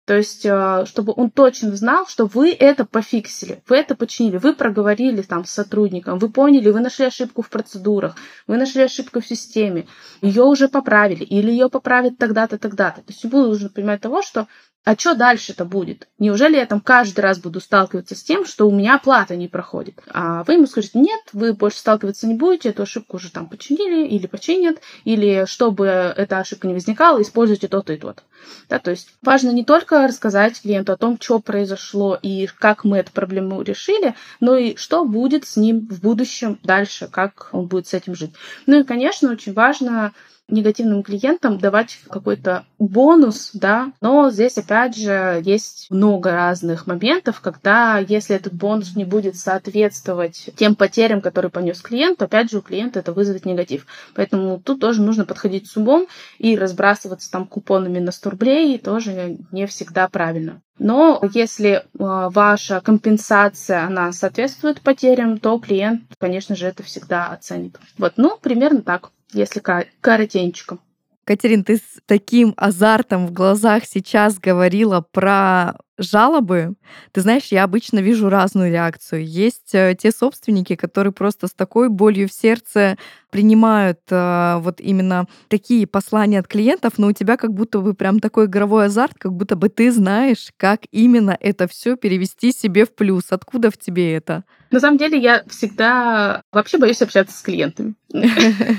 [0.05, 4.53] То есть, э, чтобы он точно знал, что вы это пофиксили, вы это починили, вы
[4.53, 9.25] проговорили там с сотрудником, вы поняли, вы нашли ошибку в процедурах, вы нашли ошибку в
[9.25, 9.87] системе,
[10.21, 12.97] ее уже поправили, или ее поправят тогда-то, тогда-то.
[12.97, 14.47] То есть, ему нужно понимать того, что
[14.85, 16.07] а что дальше-то будет?
[16.19, 20.01] Неужели я там каждый раз буду сталкиваться с тем, что у меня оплата не проходит?
[20.11, 24.05] А вы ему скажете, нет, вы больше сталкиваться не будете, эту ошибку уже там починили
[24.07, 28.23] или починят, или чтобы эта ошибка не возникала, используйте то-то и то-то.
[28.69, 32.97] Да, то есть важно не только рассказать клиенту о том, что произошло и как мы
[32.97, 37.87] эту проблему решили, но и что будет с ним в будущем дальше, как он будет
[37.87, 38.33] с этим жить.
[38.65, 40.13] Ну и, конечно, очень важно
[40.49, 47.97] негативным клиентам давать какой-то бонус, да, но здесь опять же есть много разных моментов, когда
[47.97, 52.61] если этот бонус не будет соответствовать тем потерям, которые понес клиент, то опять же у
[52.61, 53.85] клиента это вызовет негатив.
[54.15, 59.37] Поэтому тут тоже нужно подходить с умом и разбрасываться там купонами на 100 рублей тоже
[59.51, 60.61] не всегда правильно.
[60.79, 67.77] Но если э, ваша компенсация, она соответствует потерям, то клиент, конечно же, это всегда оценит.
[67.97, 69.61] Вот, ну, примерно так если
[70.01, 70.79] коротенько.
[71.25, 76.73] Катерин, ты с таким азартом в глазах сейчас говорила про жалобы,
[77.11, 79.25] ты знаешь, я обычно вижу разную реакцию.
[79.25, 82.97] Есть э, те собственники, которые просто с такой болью в сердце
[83.33, 88.19] принимают э, вот именно такие послания от клиентов, но у тебя как будто бы прям
[88.19, 92.93] такой игровой азарт, как будто бы ты знаешь, как именно это все перевести себе в
[92.93, 93.23] плюс.
[93.31, 94.43] Откуда в тебе это?
[94.69, 97.95] На самом деле я всегда вообще боюсь общаться с клиентами,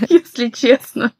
[0.08, 1.10] если честно.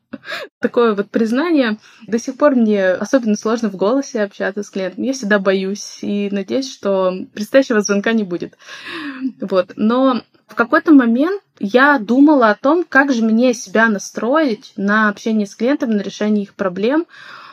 [0.60, 1.78] Такое вот признание.
[2.06, 5.02] До сих пор мне особенно сложно в голосе общаться с клиентом.
[5.02, 8.56] Я всегда боюсь и надеюсь, что предстоящего звонка не будет.
[9.40, 9.72] Вот.
[9.74, 15.46] Но в какой-то момент я думала о том, как же мне себя настроить на общение
[15.46, 17.06] с клиентами, на решение их проблем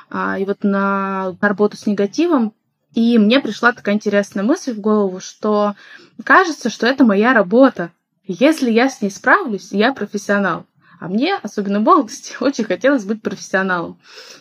[0.09, 2.53] а, и вот на работу с негативом.
[2.93, 5.75] И мне пришла такая интересная мысль в голову, что
[6.23, 7.91] кажется, что это моя работа.
[8.25, 10.65] Если я с ней справлюсь, я профессионал.
[10.99, 13.99] А мне, особенно в молодости, очень хотелось быть профессионалом.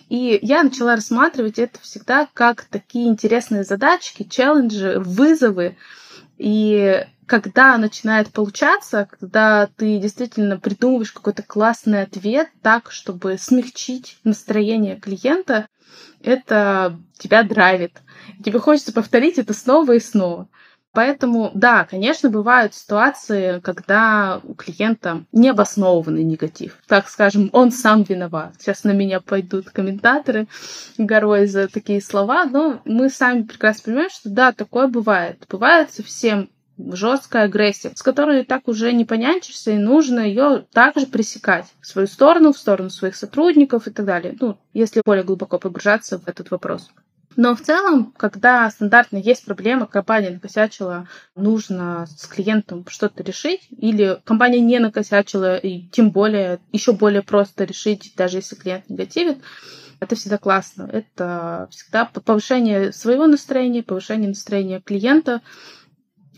[0.08, 5.76] И я начала рассматривать это всегда как такие интересные задачки, челленджи, вызовы.
[6.38, 14.96] И когда начинает получаться, когда ты действительно придумываешь какой-то классный ответ так, чтобы смягчить настроение
[14.96, 15.68] клиента,
[16.24, 18.02] это тебя драйвит.
[18.44, 20.48] Тебе хочется повторить это снова и снова.
[20.92, 26.78] Поэтому, да, конечно, бывают ситуации, когда у клиента необоснованный негатив.
[26.88, 28.54] Так скажем, он сам виноват.
[28.58, 30.48] Сейчас на меня пойдут комментаторы
[30.98, 35.46] горой за такие слова, но мы сами прекрасно понимаем, что да, такое бывает.
[35.48, 36.50] Бывает совсем
[36.92, 42.06] жесткая агрессия, с которой так уже не понянчишься, и нужно ее также пресекать в свою
[42.06, 44.36] сторону, в сторону своих сотрудников и так далее.
[44.40, 46.90] Ну, если более глубоко погружаться в этот вопрос.
[47.36, 54.20] Но в целом, когда стандартно есть проблема, компания накосячила, нужно с клиентом что-то решить, или
[54.24, 59.38] компания не накосячила, и тем более, еще более просто решить, даже если клиент негативит,
[60.00, 60.88] это всегда классно.
[60.92, 65.40] Это всегда повышение своего настроения, повышение настроения клиента,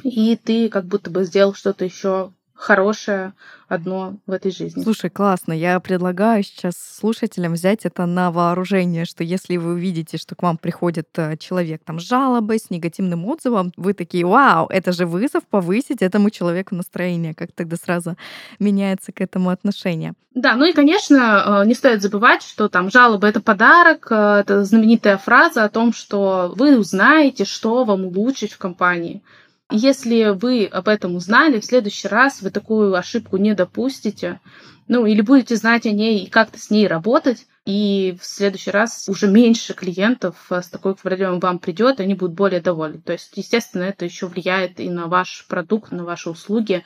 [0.02, 3.32] и ты как будто бы сделал что-то еще хорошее
[3.68, 4.82] одно в этой жизни.
[4.82, 5.52] Слушай, классно.
[5.52, 10.58] Я предлагаю сейчас слушателям взять это на вооружение, что если вы увидите, что к вам
[10.58, 15.44] приходит э, человек там с жалобой, с негативным отзывом, вы такие, вау, это же вызов
[15.48, 17.34] повысить этому человеку настроение.
[17.34, 18.16] Как тогда сразу
[18.58, 20.12] меняется к этому отношение?
[20.34, 24.64] Да, ну и, конечно, э, не стоит забывать, что там жалоба— это подарок, э, это
[24.64, 29.22] знаменитая фраза о том, что вы узнаете, что вам улучшить в компании.
[29.70, 34.40] Если вы об этом узнали, в следующий раз вы такую ошибку не допустите,
[34.88, 39.08] ну, или будете знать о ней и как-то с ней работать, и в следующий раз
[39.08, 43.00] уже меньше клиентов с такой проблемой вам придет, они будут более довольны.
[43.00, 46.84] То есть, естественно, это еще влияет и на ваш продукт, на ваши услуги,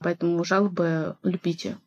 [0.00, 1.78] поэтому жалобы любите.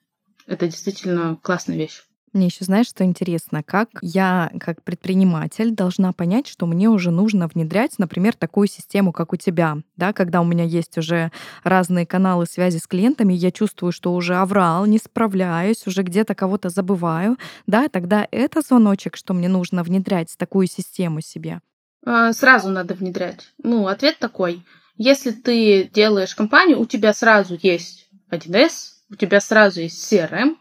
[0.47, 2.01] Это действительно классная вещь.
[2.33, 7.47] Мне еще знаешь, что интересно, как я, как предприниматель, должна понять, что мне уже нужно
[7.47, 11.31] внедрять, например, такую систему, как у тебя, да, когда у меня есть уже
[11.63, 16.69] разные каналы связи с клиентами, я чувствую, что уже оврал, не справляюсь, уже где-то кого-то
[16.69, 21.59] забываю, да, тогда это звоночек, что мне нужно внедрять такую систему себе.
[22.05, 23.51] А, сразу надо внедрять.
[23.61, 24.63] Ну, ответ такой.
[24.95, 28.71] Если ты делаешь компанию, у тебя сразу есть 1С,
[29.09, 30.55] у тебя сразу есть CRM,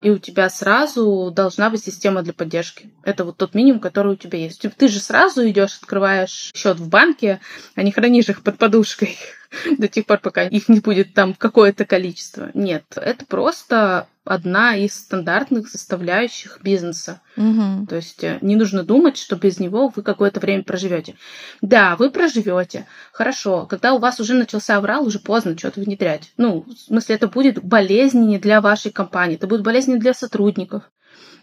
[0.00, 2.90] и у тебя сразу должна быть система для поддержки.
[3.02, 4.64] Это вот тот минимум, который у тебя есть.
[4.76, 7.40] Ты же сразу идешь, открываешь счет в банке,
[7.74, 9.18] а не хранишь их под подушкой
[9.78, 12.50] до тех пор, пока их не будет там какое-то количество.
[12.54, 17.20] Нет, это просто одна из стандартных составляющих бизнеса.
[17.36, 17.86] Угу.
[17.88, 21.16] То есть э, не нужно думать, что без него вы какое-то время проживете.
[21.62, 22.86] Да, вы проживете.
[23.12, 23.66] Хорошо.
[23.66, 26.32] Когда у вас уже начался аврал, уже поздно что-то внедрять.
[26.36, 30.82] Ну, в смысле, это будет болезненнее для вашей компании, это будет болезненнее для сотрудников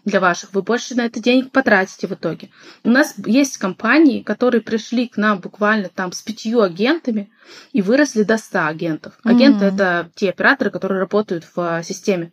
[0.06, 2.48] для ваших, вы больше на это денег потратите в итоге.
[2.84, 7.28] У нас есть компании, которые пришли к нам буквально там с пятью агентами
[7.72, 9.18] и выросли до 100 агентов.
[9.24, 9.74] Агенты mm-hmm.
[9.74, 12.32] это те операторы, которые работают в системе.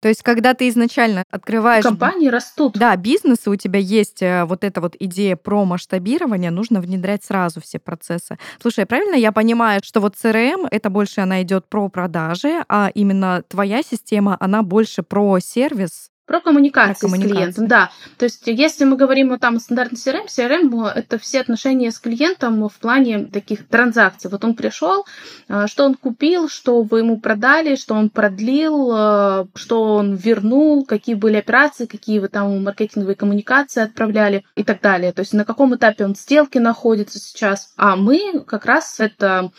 [0.00, 1.82] То есть, когда ты изначально открываешь...
[1.82, 2.74] Компании растут.
[2.74, 7.62] Да, бизнесы, у тебя есть э, вот эта вот идея про масштабирование, нужно внедрять сразу
[7.62, 8.36] все процессы.
[8.60, 13.44] Слушай, правильно я понимаю, что вот CRM, это больше она идет про продажи, а именно
[13.48, 17.90] твоя система, она больше про сервис, про коммуникацию с клиентом, да.
[18.18, 22.66] То есть, если мы говорим о там стандартном CRM, CRM это все отношения с клиентом
[22.68, 24.30] в плане таких транзакций.
[24.30, 25.04] Вот он пришел,
[25.48, 30.86] э, что он купил, что вы ему продали, что он продлил, э, что он вернул,
[30.86, 35.12] какие были операции, какие вы там маркетинговые коммуникации отправляли и так далее.
[35.12, 37.72] То есть, на каком этапе он сделки находится сейчас.
[37.76, 39.50] А мы как раз это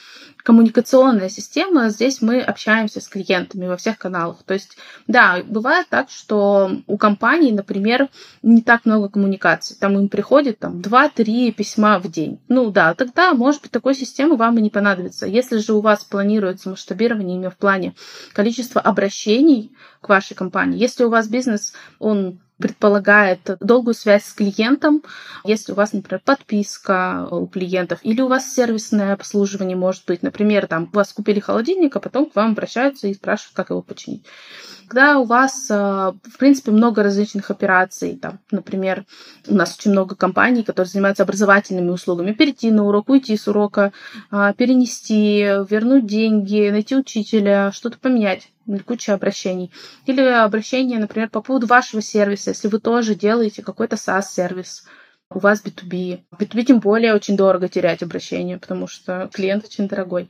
[0.46, 4.44] коммуникационная система, здесь мы общаемся с клиентами во всех каналах.
[4.44, 4.78] То есть,
[5.08, 8.10] да, бывает так, что у компаний, например,
[8.44, 9.76] не так много коммуникаций.
[9.80, 12.40] Там им приходит там 2-3 письма в день.
[12.48, 15.26] Ну да, тогда, может быть, такой системы вам и не понадобится.
[15.26, 17.96] Если же у вас планируется масштабирование именно в плане
[18.32, 25.04] количества обращений к вашей компании, если у вас бизнес, он предполагает долгую связь с клиентом,
[25.44, 30.24] если у вас, например, подписка у клиентов, или у вас сервисное обслуживание может быть.
[30.24, 33.82] Например, там, у вас купили холодильник, а потом к вам обращаются и спрашивают, как его
[33.82, 34.26] починить.
[34.88, 39.06] Когда у вас, э, в принципе, много различных операций, там, например,
[39.48, 43.94] у нас очень много компаний, которые занимаются образовательными услугами, перейти на урок, уйти с урока,
[44.32, 48.50] э, перенести, вернуть деньги, найти учителя, что-то поменять
[48.86, 49.72] куча обращений.
[50.06, 54.84] Или обращения, например, по поводу вашего сервиса, если вы тоже делаете какой-то SaaS-сервис,
[55.32, 56.22] у вас B2B.
[56.38, 60.30] B2B тем более очень дорого терять обращение, потому что клиент очень дорогой.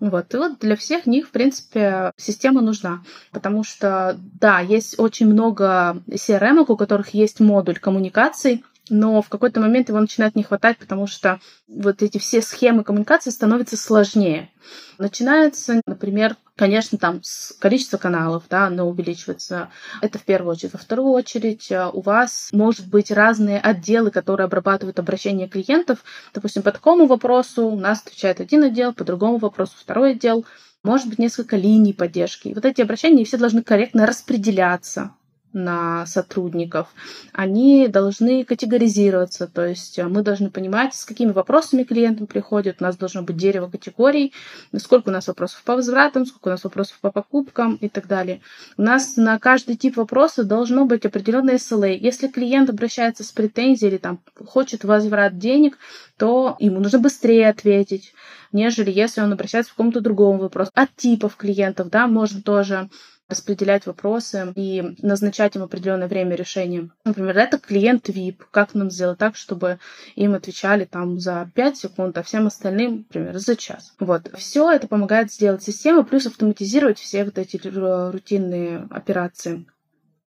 [0.00, 0.32] Вот.
[0.32, 3.02] И вот для всех них, в принципе, система нужна.
[3.32, 9.60] Потому что, да, есть очень много CRM, у которых есть модуль коммуникаций, но в какой-то
[9.60, 14.50] момент его начинает не хватать, потому что вот эти все схемы коммуникации становятся сложнее.
[14.98, 17.20] Начинается, например, конечно, там
[17.58, 19.70] количество каналов, да, оно увеличивается.
[20.00, 20.72] Это в первую очередь.
[20.72, 26.02] Во вторую очередь э, у вас может быть разные отделы, которые обрабатывают обращения клиентов.
[26.34, 30.44] Допустим, по такому вопросу у нас отвечает один отдел, по другому вопросу второй отдел.
[30.82, 32.48] Может быть, несколько линий поддержки.
[32.48, 35.12] И вот эти обращения все должны корректно распределяться
[35.56, 36.88] на сотрудников,
[37.32, 42.96] они должны категоризироваться, то есть мы должны понимать, с какими вопросами клиентам приходят, у нас
[42.96, 44.34] должно быть дерево категорий,
[44.76, 48.42] сколько у нас вопросов по возвратам, сколько у нас вопросов по покупкам и так далее.
[48.76, 51.96] У нас на каждый тип вопроса должно быть определенное SLA.
[51.96, 55.78] Если клиент обращается с претензией или там хочет возврат денег,
[56.18, 58.12] то ему нужно быстрее ответить,
[58.52, 60.70] нежели если он обращается к какому-то другому вопросу.
[60.74, 62.90] От типов клиентов, да, можно тоже
[63.28, 66.90] распределять вопросы и назначать им определенное время решения.
[67.04, 68.42] Например, это клиент VIP.
[68.50, 69.78] Как нам сделать так, чтобы
[70.14, 73.94] им отвечали там за 5 секунд, а всем остальным, например, за час.
[73.98, 74.30] Вот.
[74.36, 79.66] Все это помогает сделать систему, плюс автоматизировать все вот эти рутинные операции.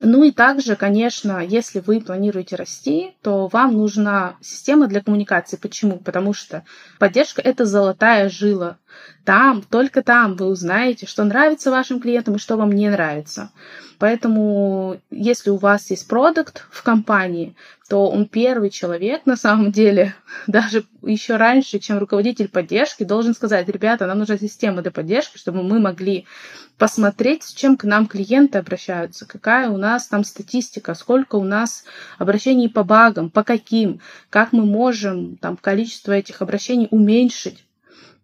[0.01, 5.57] Ну и также, конечно, если вы планируете расти, то вам нужна система для коммуникации.
[5.57, 5.99] Почему?
[5.99, 6.64] Потому что
[7.01, 8.78] поддержка— это золотая жила.
[9.24, 13.51] Там, только там вы узнаете, что нравится вашим клиентам и что вам не нравится.
[13.99, 17.57] Поэтому, если у вас есть продукт в компании,
[17.89, 20.14] то он первый человек, на самом деле,
[20.47, 25.62] даже еще раньше, чем руководитель поддержки, должен сказать, ребята, нам нужна система для поддержки, чтобы
[25.62, 26.26] мы могли
[26.76, 31.84] посмотреть, с чем к нам клиенты обращаются, какая у нас там статистика, сколько у нас
[32.18, 37.64] обращений по багам, по каким, как мы можем там количество этих обращений уменьшить,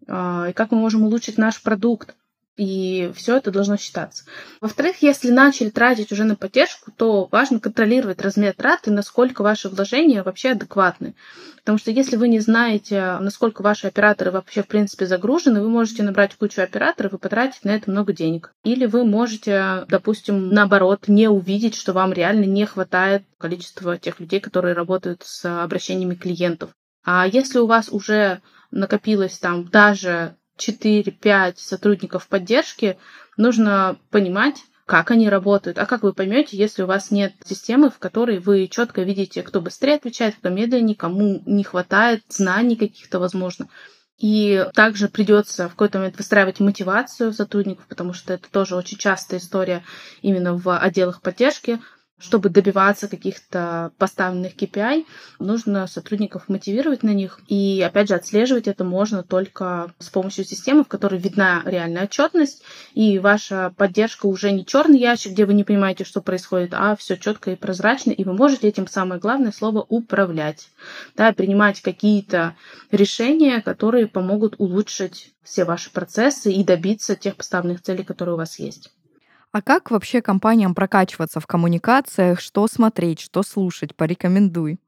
[0.06, 2.14] а, и как мы можем улучшить наш продукт.
[2.56, 4.24] И все это должно считаться.
[4.60, 9.68] Во-вторых, если начали тратить уже на поддержку, то важно контролировать размер трат и насколько ваши
[9.68, 11.16] вложения вообще адекватны.
[11.56, 16.04] Потому что если вы не знаете, насколько ваши операторы вообще в принципе загружены, вы можете
[16.04, 18.52] набрать кучу операторов и потратить на это много денег.
[18.62, 24.38] Или вы можете, допустим, наоборот, не увидеть, что вам реально не хватает количества тех людей,
[24.38, 26.70] которые работают с обращениями клиентов.
[27.04, 32.98] А если у вас уже накопилось там даже 4-5 сотрудников поддержки,
[33.36, 35.78] нужно понимать, как они работают.
[35.78, 39.60] А как вы поймете, если у вас нет системы, в которой вы четко видите, кто
[39.60, 43.68] быстрее отвечает, кто медленнее, кому не хватает знаний каких-то, возможно.
[44.18, 49.40] И также придется в какой-то момент выстраивать мотивацию сотрудников, потому что это тоже очень частая
[49.40, 49.82] история
[50.22, 51.80] именно в отделах поддержки
[52.24, 55.04] чтобы добиваться каких-то поставленных KPI,
[55.38, 57.40] нужно сотрудников мотивировать на них.
[57.48, 62.62] И, опять же, отслеживать это можно только с помощью системы, в которой видна реальная отчетность,
[62.94, 67.16] и ваша поддержка уже не черный ящик, где вы не понимаете, что происходит, а все
[67.16, 70.70] четко и прозрачно, и вы можете этим самое главное слово управлять,
[71.16, 72.56] да, принимать какие-то
[72.90, 78.58] решения, которые помогут улучшить все ваши процессы и добиться тех поставленных целей, которые у вас
[78.58, 78.90] есть.
[79.54, 82.40] А как вообще компаниям прокачиваться в коммуникациях?
[82.40, 83.94] Что смотреть, что слушать?
[83.94, 84.80] Порекомендуй.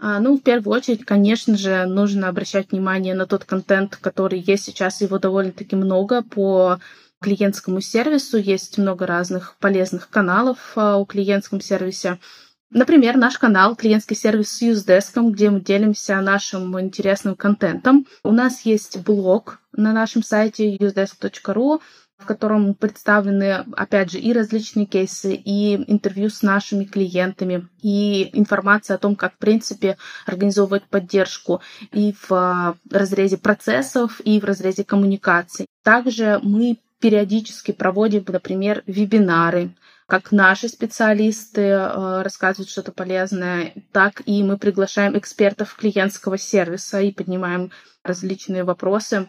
[0.00, 4.64] А, ну, в первую очередь, конечно же, нужно обращать внимание на тот контент, который есть
[4.64, 6.80] сейчас, его довольно-таки много по
[7.20, 8.36] клиентскому сервису.
[8.36, 12.18] Есть много разных полезных каналов а, у клиентском сервисе.
[12.70, 18.08] Например, наш канал «Клиентский сервис с Юздеском», где мы делимся нашим интересным контентом.
[18.24, 21.80] У нас есть блог на нашем сайте usedesk.ru,
[22.18, 28.96] в котором представлены, опять же, и различные кейсы, и интервью с нашими клиентами, и информация
[28.96, 29.96] о том, как, в принципе,
[30.26, 31.62] организовывать поддержку
[31.92, 35.66] и в разрезе процессов, и в разрезе коммуникаций.
[35.84, 39.74] Также мы периодически проводим, например, вебинары,
[40.06, 47.12] как наши специалисты э, рассказывают что-то полезное, так и мы приглашаем экспертов клиентского сервиса и
[47.12, 47.70] поднимаем
[48.02, 49.28] различные вопросы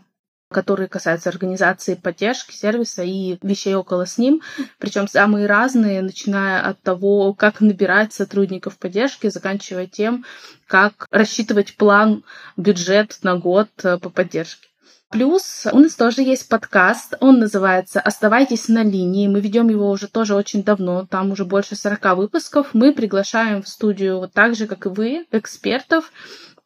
[0.50, 4.42] которые касаются организации поддержки сервиса и вещей около с ним,
[4.78, 10.26] причем самые разные, начиная от того, как набирать сотрудников поддержки, заканчивая тем,
[10.68, 12.24] как рассчитывать план,
[12.58, 14.70] бюджет на год э, по поддержке.
[15.12, 19.28] Плюс у нас тоже есть подкаст, он называется «Оставайтесь на линии».
[19.28, 22.68] Мы ведем его уже тоже очень давно, там уже больше 40 выпусков.
[22.74, 26.12] Мы приглашаем в студию, так же, как и вы, экспертов,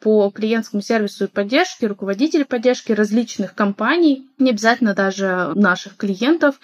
[0.03, 6.59] по клиентскому сервису и поддержке, руководители поддержки различных компаний, не обязательно даже наших клиентов,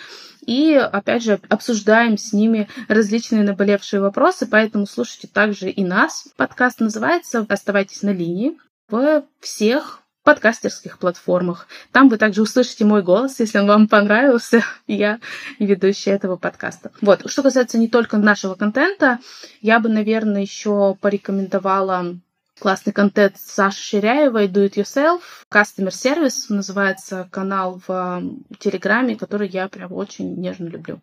[0.46, 6.28] и, опять же, обсуждаем с ними различные наболевшие вопросы, поэтому слушайте также и нас.
[6.36, 8.58] Подкаст называется «Оставайтесь на линии»
[8.90, 11.68] в всех подкастерских платформах.
[11.94, 15.20] Там вы также услышите мой голос, если он вам понравился, я
[15.60, 16.92] ведущая этого подкаста.
[17.00, 19.20] Вот, что касается не только нашего контента,
[19.62, 22.18] я бы, наверное, еще порекомендовала
[22.60, 25.22] классный контент Саши Ширяевой Do It Yourself.
[25.52, 28.24] Customer Service называется канал в
[28.60, 31.00] Телеграме, который я прям очень нежно люблю.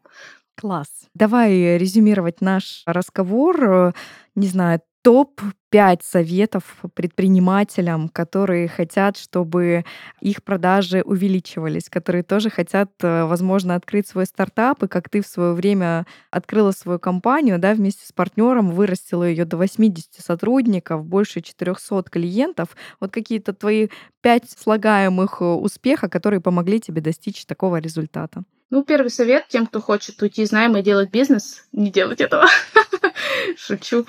[0.57, 0.89] Класс.
[1.15, 3.95] Давай резюмировать наш разговор.
[4.35, 9.85] Не знаю, топ-5 советов предпринимателям, которые хотят, чтобы
[10.21, 15.29] их продажи увеличивались, которые тоже хотят, э, возможно, открыть свой стартап, и как ты в
[15.29, 21.41] свое время открыла свою компанию, да, вместе с партнером, вырастила ее до 80 сотрудников, больше
[21.41, 22.71] 400 клиентов.
[22.99, 23.87] Вот какие-то твои
[24.23, 28.43] пять слагаемых э, успеха, которые помогли тебе достичь такого результата.
[28.71, 32.47] Ну, первый совет тем, кто хочет уйти из найма и делать бизнес, не делать этого.
[33.57, 34.05] Шучу.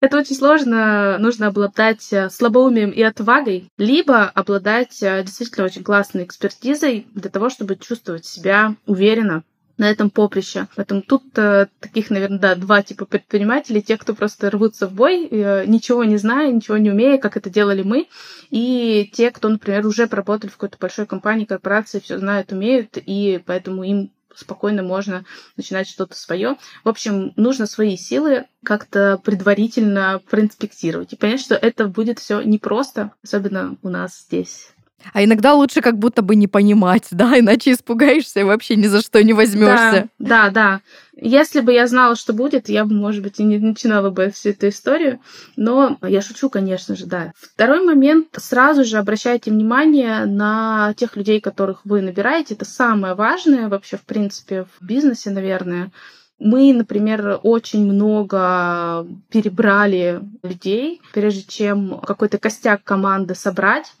[0.00, 1.18] Это очень сложно.
[1.18, 7.48] Нужно обладать э, слабоумием и отвагой, либо обладать э, действительно очень классной экспертизой для того,
[7.48, 9.44] чтобы чувствовать себя уверенно
[9.76, 10.68] на этом поприще.
[10.76, 13.82] Поэтому тут э, таких, наверное, да, два типа предпринимателей.
[13.82, 17.50] Те, кто просто рвутся в бой, э, ничего не зная, ничего не умея, как это
[17.50, 18.08] делали мы.
[18.50, 23.42] И те, кто, например, уже поработали в какой-то большой компании, корпорации, все знают, умеют, и
[23.44, 25.24] поэтому им спокойно можно
[25.56, 26.56] начинать что-то свое.
[26.84, 33.12] В общем, нужно свои силы как-то предварительно проинспектировать и понять, что это будет все непросто,
[33.22, 34.74] особенно у нас здесь.
[35.12, 39.00] А иногда лучше как будто бы не понимать, да, иначе испугаешься и вообще ни за
[39.00, 40.08] что не возьмешься.
[40.18, 40.80] Да, да, да.
[41.16, 44.50] Если бы я знала, что будет, я бы, может быть, и не начинала бы всю
[44.50, 45.20] эту историю.
[45.56, 47.32] Но я шучу, конечно же, да.
[47.36, 48.28] Второй момент.
[48.36, 52.54] Сразу же обращайте внимание на тех людей, которых вы набираете.
[52.54, 55.92] Это самое важное вообще, в принципе, в бизнесе, наверное.
[56.40, 63.92] Мы, например, очень много перебрали людей, прежде чем какой-то костяк команды собрать.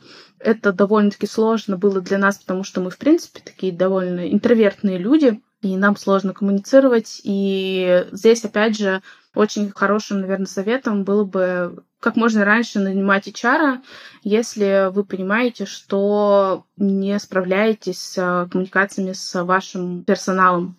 [0.44, 5.40] Это довольно-таки сложно было для нас, потому что мы, в принципе, такие довольно интровертные люди,
[5.62, 7.22] и нам сложно коммуницировать.
[7.24, 9.00] И здесь, опять же,
[9.34, 13.78] очень хорошим, наверное, советом было бы как можно раньше нанимать HR,
[14.22, 20.76] если вы понимаете, что не справляетесь с коммуникациями с вашим персоналом.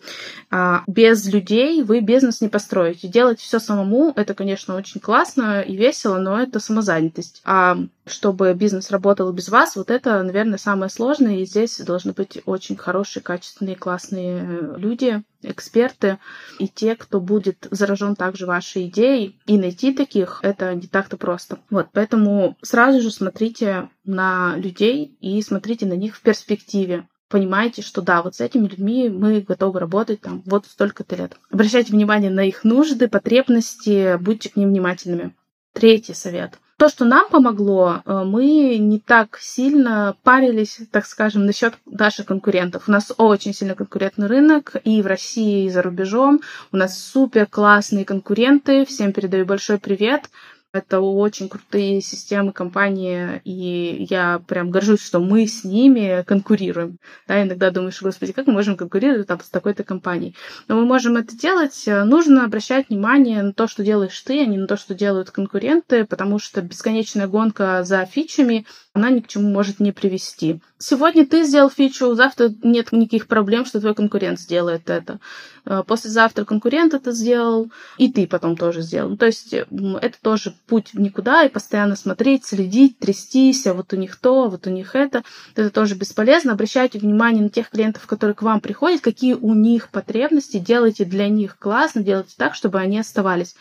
[0.52, 3.08] А, без людей вы бизнес не построите.
[3.08, 7.42] Делать все самому— это, конечно, очень классно и весело, но это самозанятость.
[7.44, 12.42] А чтобы бизнес работал без вас, вот это, наверное, самое сложное, и здесь должны быть
[12.46, 16.20] очень хорошие, качественные, классные люди, эксперты
[16.60, 19.40] и те, кто будет заражен также вашей идеей.
[19.46, 21.60] И найти таких— это не так-то просто.
[21.70, 28.02] Вот, поэтому сразу же смотрите на людей и смотрите на них в перспективе понимаете, что
[28.02, 31.38] да, вот с этими людьми мы готовы работать там вот столько-то лет.
[31.50, 35.36] Обращайте внимание на их нужды, потребности, будьте к ним внимательными.
[35.74, 36.60] Третий совет.
[36.78, 42.84] То, что нам помогло, э, мы не так сильно парились, так скажем, насчет наших конкурентов.
[42.88, 46.42] У нас очень сильно конкурентный рынок и в России, и за рубежом.
[46.74, 48.86] У нас супер классные конкуренты.
[48.86, 50.30] Всем передаю большой привет.
[50.76, 56.98] Это очень крутые системы компании, и я прям горжусь, что мы с ними конкурируем.
[57.30, 60.36] Да, иногда думаешь, господи, как мы можем конкурировать там, с такой-то компанией?
[60.68, 61.86] Но мы можем это делать.
[61.88, 66.04] Нужно обращать внимание на то, что делаешь ты, а не на то, что делают конкуренты,
[66.04, 70.60] потому что бесконечная гонка за фичами, она ни к чему может не привести.
[70.78, 75.22] Сегодня ты сделал фичу, завтра нет никаких проблем, что твой конкурент сделает это.
[75.66, 79.10] Э, послезавтра конкурент это сделал, и ты потом тоже сделал.
[79.10, 83.94] Ну, то есть это тоже путь в никуда, и постоянно смотреть, следить, трястись, а вот
[83.94, 85.24] у них то, а вот у них это.
[85.56, 86.54] Это тоже бесполезно.
[86.54, 91.28] Обращайте внимание на тех клиентов, которые к вам приходят, какие у них потребности, делайте для
[91.28, 93.56] них классно, делайте так, чтобы они оставались.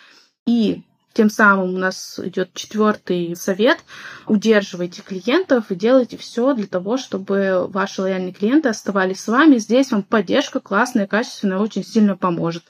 [0.46, 0.82] И
[1.14, 3.78] тем самым у нас идет четвертый совет.
[4.26, 9.58] Удерживайте клиентов и делайте все для того, чтобы ваши лояльные клиенты оставались с вами.
[9.58, 12.64] Здесь вам поддержка классная, качественная, очень сильно поможет.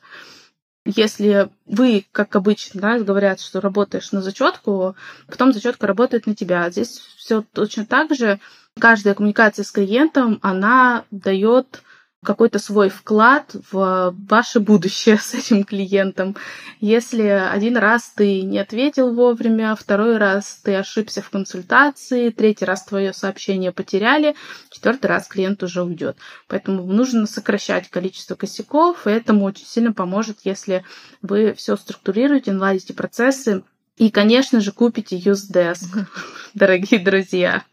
[0.84, 4.94] Если вы, как обычно, да, говорят, что работаешь на зачетку,
[5.26, 6.70] потом зачетка работает на тебя.
[6.70, 8.38] Здесь все точно так же.
[8.78, 11.82] Каждая коммуникация с клиентом, она дает
[12.24, 16.36] какой-то свой вклад в ваше будущее с этим клиентом.
[16.80, 22.84] Если один раз ты не ответил вовремя, второй раз ты ошибся в консультации, третий раз
[22.84, 24.34] твое сообщение потеряли,
[24.70, 26.16] четвертый раз клиент уже уйдет.
[26.48, 30.84] Поэтому нужно сокращать количество косяков, и этому очень сильно поможет, если
[31.22, 33.62] вы все структурируете, наладите процессы
[33.96, 36.06] и, конечно же, купите UseDesk,
[36.54, 37.64] дорогие друзья.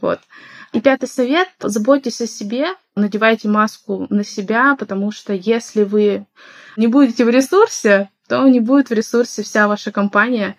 [0.00, 0.20] Вот.
[0.72, 2.66] И пятый совет– заботьтесь о себе,
[2.96, 6.26] надевайте маску на себя, потому что если вы
[6.76, 10.56] не будете в ресурсе, то не будет в ресурсе вся ваша компания.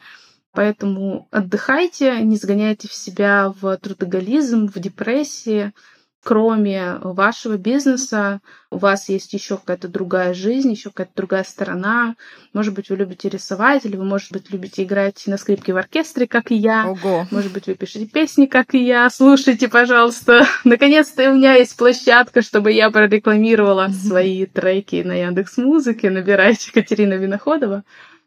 [0.51, 5.73] Поэтому отдыхайте, не загоняйте в себя в трудоголизм, в депрессии,
[6.25, 12.15] кроме вашего бизнеса, у вас есть еще какая-то другая жизнь, еще какая-то другая сторона.
[12.51, 16.25] Может быть, вы любите рисовать, или вы, может быть, любите играть на скрипке в оркестре,
[16.25, 16.87] как и я.
[16.87, 17.27] Ого.
[17.29, 19.07] Может быть, вы пишете песни, как и я.
[19.11, 20.47] Слушайте, пожалуйста.
[20.63, 26.09] Наконец-то у меня есть площадка, чтобы я прорекламировала свои треки на Яндекс Музыке.
[26.09, 27.83] Набирайте Катерина Виноходова.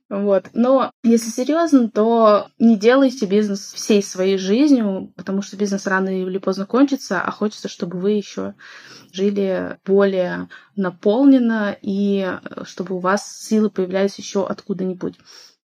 [0.09, 0.48] Вот.
[0.54, 6.38] Но если серьезно, то не делайте бизнес всей своей жизнью, потому что бизнес рано или
[6.38, 8.54] поздно кончится, а хочется, чтобы вы еще
[9.12, 15.18] жили более наполненно и чтобы у вас силы появлялись еще откуда-нибудь.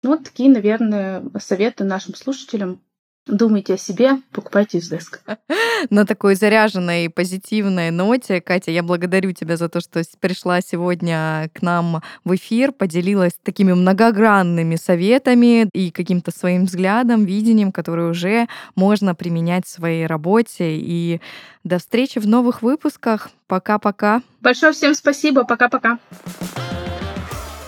[0.02, 2.82] Ну, вот такие, наверное, советы нашим слушателям.
[3.26, 5.20] Думайте о себе, покупайте из деска.
[5.90, 11.62] На такой заряженной позитивной ноте, Катя, я благодарю тебя за то, что пришла сегодня к
[11.62, 19.14] нам в эфир, поделилась такими многогранными советами и каким-то своим взглядом, видением, которое уже можно
[19.14, 20.76] применять в своей работе.
[20.76, 21.20] И
[21.62, 23.30] до встречи в новых выпусках.
[23.46, 24.22] Пока-пока.
[24.40, 25.44] Большое всем спасибо.
[25.44, 25.98] Пока-пока.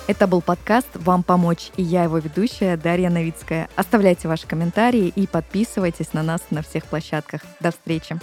[0.06, 3.70] Это был подкаст «Вам помочь» и я его ведущая Дарья Новицкая.
[3.74, 7.40] Оставляйте ваши комментарии и подписывайтесь на нас на всех площадках.
[7.60, 8.18] До встречи!